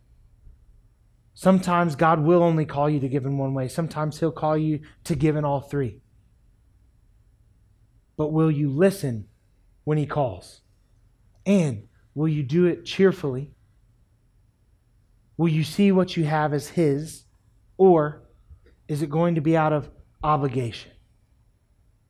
Sometimes 1.34 1.96
God 1.96 2.20
will 2.20 2.42
only 2.42 2.66
call 2.66 2.90
you 2.90 3.00
to 3.00 3.08
give 3.08 3.24
in 3.24 3.38
one 3.38 3.54
way, 3.54 3.68
sometimes 3.68 4.20
He'll 4.20 4.32
call 4.32 4.58
you 4.58 4.80
to 5.04 5.14
give 5.14 5.36
in 5.36 5.44
all 5.44 5.60
three. 5.60 6.00
But 8.16 8.32
will 8.32 8.50
you 8.50 8.68
listen 8.68 9.28
when 9.84 9.96
He 9.96 10.06
calls? 10.06 10.60
And 11.46 11.88
Will 12.14 12.28
you 12.28 12.42
do 12.42 12.66
it 12.66 12.84
cheerfully? 12.84 13.52
Will 15.40 15.48
you 15.48 15.64
see 15.64 15.90
what 15.90 16.18
you 16.18 16.24
have 16.24 16.52
as 16.52 16.68
His? 16.68 17.24
Or 17.78 18.28
is 18.88 19.00
it 19.00 19.08
going 19.08 19.36
to 19.36 19.40
be 19.40 19.56
out 19.56 19.72
of 19.72 19.88
obligation? 20.22 20.92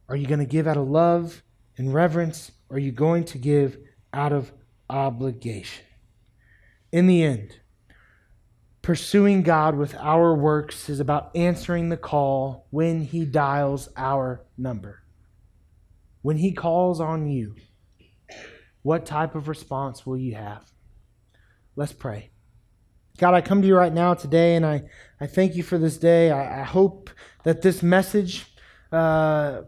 Are 0.09 0.17
you 0.17 0.27
going 0.27 0.41
to 0.41 0.47
give 0.47 0.67
out 0.67 0.77
of 0.77 0.89
love 0.89 1.41
and 1.79 1.95
reverence? 1.95 2.51
Or 2.69 2.75
are 2.75 2.81
you 2.81 2.91
going 2.91 3.23
to 3.27 3.39
give 3.39 3.79
out 4.13 4.33
of 4.33 4.51
obligation? 4.89 5.85
In 6.91 7.07
the 7.07 7.23
end, 7.23 7.61
pursuing 8.83 9.45
God 9.45 9.77
with 9.77 9.95
our 9.95 10.35
works 10.35 10.89
is 10.89 10.99
about 10.99 11.31
answering 11.37 11.89
the 11.89 11.97
call 11.97 12.67
when 12.71 13.01
He 13.01 13.25
dials 13.25 13.91
our 13.97 14.45
number. 14.59 15.05
When 16.23 16.39
He 16.39 16.51
calls 16.51 17.01
on 17.01 17.29
you 17.29 17.55
what 18.83 19.07
type 19.07 19.37
of 19.37 19.47
response 19.47 20.05
will 20.05 20.19
you 20.19 20.35
have? 20.35 20.69
Let's 21.77 21.93
pray. 21.93 22.30
God, 23.21 23.35
I 23.35 23.43
come 23.43 23.61
to 23.61 23.69
you 23.69 23.77
right 23.77 23.93
now 23.93 24.15
today, 24.15 24.57
and 24.57 24.65
I, 24.65 24.85
I 25.21 25.27
thank 25.27 25.55
you 25.55 25.63
for 25.63 25.77
this 25.77 25.99
day. 25.99 26.31
I, 26.31 26.63
I 26.63 26.65
hope 26.65 27.11
that 27.45 27.61
this 27.61 27.83
message 27.83 28.47
uh, 28.93 29.61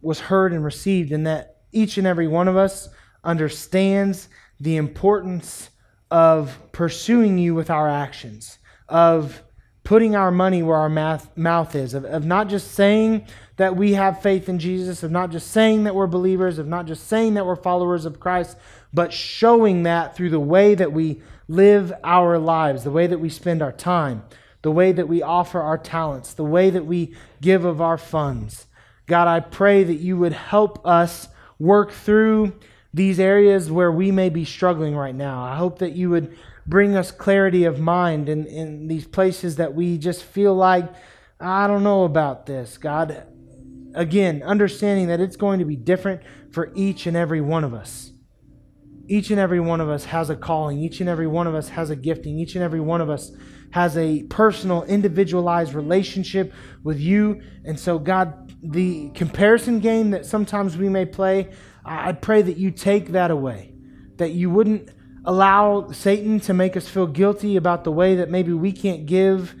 was 0.00 0.18
heard 0.18 0.54
and 0.54 0.64
received, 0.64 1.12
and 1.12 1.26
that 1.26 1.58
each 1.72 1.98
and 1.98 2.06
every 2.06 2.26
one 2.26 2.48
of 2.48 2.56
us 2.56 2.88
understands 3.22 4.30
the 4.58 4.78
importance 4.78 5.68
of 6.10 6.58
pursuing 6.72 7.36
you 7.36 7.54
with 7.54 7.68
our 7.68 7.86
actions, 7.86 8.56
of 8.88 9.42
putting 9.84 10.16
our 10.16 10.30
money 10.30 10.62
where 10.62 10.78
our 10.78 10.88
mouth, 10.88 11.28
mouth 11.36 11.74
is, 11.74 11.92
of, 11.92 12.06
of 12.06 12.24
not 12.24 12.48
just 12.48 12.72
saying 12.72 13.26
that 13.56 13.76
we 13.76 13.92
have 13.92 14.22
faith 14.22 14.48
in 14.48 14.58
Jesus, 14.58 15.02
of 15.02 15.10
not 15.10 15.30
just 15.30 15.50
saying 15.50 15.84
that 15.84 15.94
we're 15.94 16.06
believers, 16.06 16.56
of 16.56 16.66
not 16.66 16.86
just 16.86 17.08
saying 17.08 17.34
that 17.34 17.44
we're 17.44 17.56
followers 17.56 18.06
of 18.06 18.18
Christ, 18.18 18.56
but 18.94 19.12
showing 19.12 19.82
that 19.82 20.16
through 20.16 20.30
the 20.30 20.40
way 20.40 20.74
that 20.74 20.94
we 20.94 21.20
live 21.48 21.92
our 22.04 22.38
lives, 22.38 22.84
the 22.84 22.90
way 22.90 23.06
that 23.06 23.18
we 23.18 23.28
spend 23.28 23.62
our 23.62 23.72
time, 23.72 24.22
the 24.62 24.70
way 24.70 24.92
that 24.92 25.08
we 25.08 25.22
offer 25.22 25.60
our 25.60 25.78
talents, 25.78 26.34
the 26.34 26.44
way 26.44 26.70
that 26.70 26.84
we 26.84 27.14
give 27.40 27.64
of 27.64 27.80
our 27.80 27.98
funds. 27.98 28.66
God, 29.06 29.26
I 29.26 29.40
pray 29.40 29.82
that 29.84 29.94
you 29.94 30.18
would 30.18 30.34
help 30.34 30.86
us 30.86 31.28
work 31.58 31.90
through 31.92 32.52
these 32.92 33.18
areas 33.18 33.70
where 33.70 33.90
we 33.90 34.10
may 34.10 34.28
be 34.28 34.44
struggling 34.44 34.94
right 34.94 35.14
now. 35.14 35.42
I 35.42 35.56
hope 35.56 35.78
that 35.78 35.92
you 35.92 36.10
would 36.10 36.36
bring 36.66 36.96
us 36.96 37.10
clarity 37.10 37.64
of 37.64 37.80
mind 37.80 38.28
in, 38.28 38.46
in 38.46 38.88
these 38.88 39.06
places 39.06 39.56
that 39.56 39.74
we 39.74 39.96
just 39.96 40.22
feel 40.22 40.54
like, 40.54 40.92
I 41.40 41.66
don't 41.66 41.82
know 41.82 42.04
about 42.04 42.44
this. 42.46 42.76
God, 42.76 43.24
again, 43.94 44.42
understanding 44.42 45.06
that 45.08 45.20
it's 45.20 45.36
going 45.36 45.60
to 45.60 45.64
be 45.64 45.76
different 45.76 46.20
for 46.50 46.70
each 46.74 47.06
and 47.06 47.16
every 47.16 47.40
one 47.40 47.64
of 47.64 47.72
us. 47.72 48.12
Each 49.08 49.30
and 49.30 49.40
every 49.40 49.60
one 49.60 49.80
of 49.80 49.88
us 49.88 50.04
has 50.04 50.30
a 50.30 50.36
calling. 50.36 50.78
Each 50.78 51.00
and 51.00 51.08
every 51.08 51.26
one 51.26 51.46
of 51.46 51.54
us 51.54 51.70
has 51.70 51.90
a 51.90 51.96
gifting. 51.96 52.38
Each 52.38 52.54
and 52.54 52.62
every 52.62 52.80
one 52.80 53.00
of 53.00 53.08
us 53.08 53.32
has 53.70 53.96
a 53.96 54.22
personal, 54.24 54.84
individualized 54.84 55.74
relationship 55.74 56.52
with 56.82 57.00
you. 57.00 57.40
And 57.64 57.78
so, 57.78 57.98
God, 57.98 58.54
the 58.62 59.10
comparison 59.10 59.80
game 59.80 60.10
that 60.10 60.26
sometimes 60.26 60.76
we 60.76 60.88
may 60.88 61.06
play, 61.06 61.50
I 61.84 62.12
pray 62.12 62.42
that 62.42 62.58
you 62.58 62.70
take 62.70 63.08
that 63.08 63.30
away, 63.30 63.72
that 64.16 64.32
you 64.32 64.50
wouldn't 64.50 64.90
allow 65.24 65.90
Satan 65.90 66.40
to 66.40 66.54
make 66.54 66.76
us 66.76 66.88
feel 66.88 67.06
guilty 67.06 67.56
about 67.56 67.84
the 67.84 67.92
way 67.92 68.16
that 68.16 68.30
maybe 68.30 68.52
we 68.52 68.72
can't 68.72 69.06
give 69.06 69.54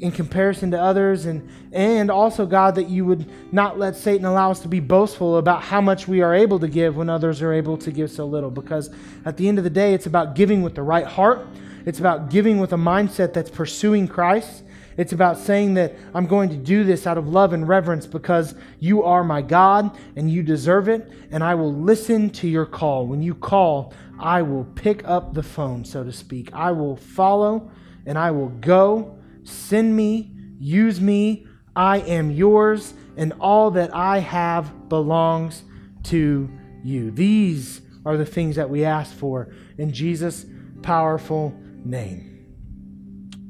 in 0.00 0.10
comparison 0.10 0.70
to 0.72 0.80
others 0.80 1.24
and 1.24 1.48
and 1.72 2.10
also 2.10 2.46
God 2.46 2.74
that 2.74 2.88
you 2.88 3.04
would 3.04 3.30
not 3.52 3.78
let 3.78 3.96
Satan 3.96 4.26
allow 4.26 4.50
us 4.50 4.60
to 4.60 4.68
be 4.68 4.80
boastful 4.80 5.38
about 5.38 5.62
how 5.62 5.80
much 5.80 6.08
we 6.08 6.20
are 6.20 6.34
able 6.34 6.58
to 6.58 6.68
give 6.68 6.96
when 6.96 7.08
others 7.08 7.40
are 7.42 7.52
able 7.52 7.76
to 7.78 7.92
give 7.92 8.10
so 8.10 8.26
little 8.26 8.50
because 8.50 8.90
at 9.24 9.36
the 9.36 9.48
end 9.48 9.58
of 9.58 9.64
the 9.64 9.70
day 9.70 9.94
it's 9.94 10.06
about 10.06 10.34
giving 10.34 10.62
with 10.62 10.74
the 10.74 10.82
right 10.82 11.06
heart 11.06 11.46
it's 11.86 12.00
about 12.00 12.28
giving 12.28 12.58
with 12.58 12.72
a 12.72 12.76
mindset 12.76 13.32
that's 13.32 13.50
pursuing 13.50 14.08
Christ 14.08 14.64
it's 14.96 15.12
about 15.12 15.38
saying 15.38 15.74
that 15.74 15.94
I'm 16.14 16.26
going 16.26 16.48
to 16.50 16.56
do 16.56 16.84
this 16.84 17.06
out 17.06 17.18
of 17.18 17.28
love 17.28 17.52
and 17.52 17.66
reverence 17.66 18.06
because 18.06 18.54
you 18.78 19.02
are 19.02 19.24
my 19.24 19.42
God 19.42 19.96
and 20.16 20.30
you 20.30 20.42
deserve 20.42 20.88
it, 20.88 21.10
and 21.30 21.42
I 21.42 21.54
will 21.54 21.72
listen 21.72 22.30
to 22.30 22.48
your 22.48 22.66
call. 22.66 23.06
When 23.06 23.22
you 23.22 23.34
call, 23.34 23.92
I 24.18 24.42
will 24.42 24.64
pick 24.76 25.06
up 25.06 25.34
the 25.34 25.42
phone, 25.42 25.84
so 25.84 26.04
to 26.04 26.12
speak. 26.12 26.52
I 26.52 26.70
will 26.70 26.96
follow 26.96 27.70
and 28.06 28.18
I 28.18 28.30
will 28.30 28.50
go. 28.50 29.18
Send 29.44 29.94
me, 29.94 30.32
use 30.58 31.00
me. 31.00 31.46
I 31.76 31.98
am 31.98 32.30
yours, 32.30 32.94
and 33.16 33.32
all 33.40 33.70
that 33.72 33.94
I 33.94 34.18
have 34.18 34.88
belongs 34.88 35.64
to 36.04 36.50
you. 36.82 37.10
These 37.10 37.80
are 38.06 38.16
the 38.16 38.26
things 38.26 38.56
that 38.56 38.68
we 38.68 38.84
ask 38.84 39.14
for 39.14 39.52
in 39.78 39.92
Jesus' 39.92 40.46
powerful 40.82 41.54
name. 41.84 42.30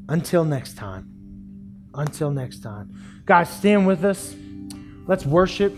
Until 0.09 0.45
next 0.45 0.77
time. 0.77 1.11
Until 1.95 2.31
next 2.31 2.63
time. 2.63 3.23
Guys, 3.25 3.49
stand 3.49 3.87
with 3.87 4.05
us. 4.05 4.35
Let's 5.07 5.27
worship. 5.27 5.77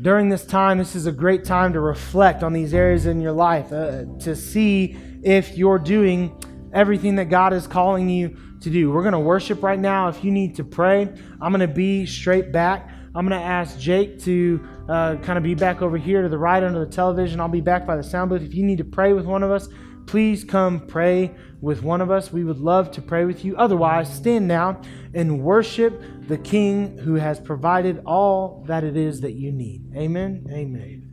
During 0.00 0.28
this 0.28 0.44
time, 0.44 0.78
this 0.78 0.96
is 0.96 1.06
a 1.06 1.12
great 1.12 1.44
time 1.44 1.72
to 1.74 1.80
reflect 1.80 2.42
on 2.42 2.52
these 2.52 2.74
areas 2.74 3.06
in 3.06 3.20
your 3.20 3.32
life, 3.32 3.72
uh, 3.72 4.04
to 4.20 4.34
see 4.34 4.96
if 5.22 5.56
you're 5.56 5.78
doing 5.78 6.36
everything 6.72 7.16
that 7.16 7.26
God 7.26 7.52
is 7.52 7.66
calling 7.66 8.08
you 8.08 8.36
to 8.62 8.70
do. 8.70 8.90
We're 8.90 9.02
going 9.02 9.12
to 9.12 9.18
worship 9.18 9.62
right 9.62 9.78
now. 9.78 10.08
If 10.08 10.24
you 10.24 10.30
need 10.30 10.56
to 10.56 10.64
pray, 10.64 11.02
I'm 11.40 11.52
going 11.52 11.60
to 11.60 11.68
be 11.68 12.06
straight 12.06 12.52
back. 12.52 12.90
I'm 13.14 13.28
going 13.28 13.38
to 13.38 13.46
ask 13.46 13.78
Jake 13.78 14.20
to 14.22 14.66
uh, 14.88 15.16
kind 15.16 15.36
of 15.36 15.42
be 15.42 15.54
back 15.54 15.82
over 15.82 15.98
here 15.98 16.22
to 16.22 16.28
the 16.28 16.38
right 16.38 16.62
under 16.62 16.84
the 16.84 16.90
television. 16.90 17.40
I'll 17.40 17.48
be 17.48 17.60
back 17.60 17.86
by 17.86 17.96
the 17.96 18.02
sound 18.02 18.30
booth. 18.30 18.42
If 18.42 18.54
you 18.54 18.64
need 18.64 18.78
to 18.78 18.84
pray 18.84 19.12
with 19.12 19.26
one 19.26 19.42
of 19.42 19.50
us, 19.50 19.68
please 20.06 20.44
come 20.44 20.86
pray 20.86 21.34
with 21.60 21.82
one 21.82 22.00
of 22.00 22.10
us. 22.10 22.32
We 22.32 22.44
would 22.44 22.58
love 22.58 22.90
to 22.92 23.02
pray 23.02 23.24
with 23.24 23.44
you. 23.44 23.56
Otherwise, 23.56 24.12
stand 24.12 24.48
now 24.48 24.80
and 25.14 25.42
worship 25.42 26.02
the 26.26 26.38
King 26.38 26.96
who 26.98 27.14
has 27.14 27.38
provided 27.38 28.02
all 28.06 28.64
that 28.66 28.82
it 28.82 28.96
is 28.96 29.20
that 29.20 29.32
you 29.32 29.52
need. 29.52 29.94
Amen. 29.94 30.46
Amen. 30.50 31.11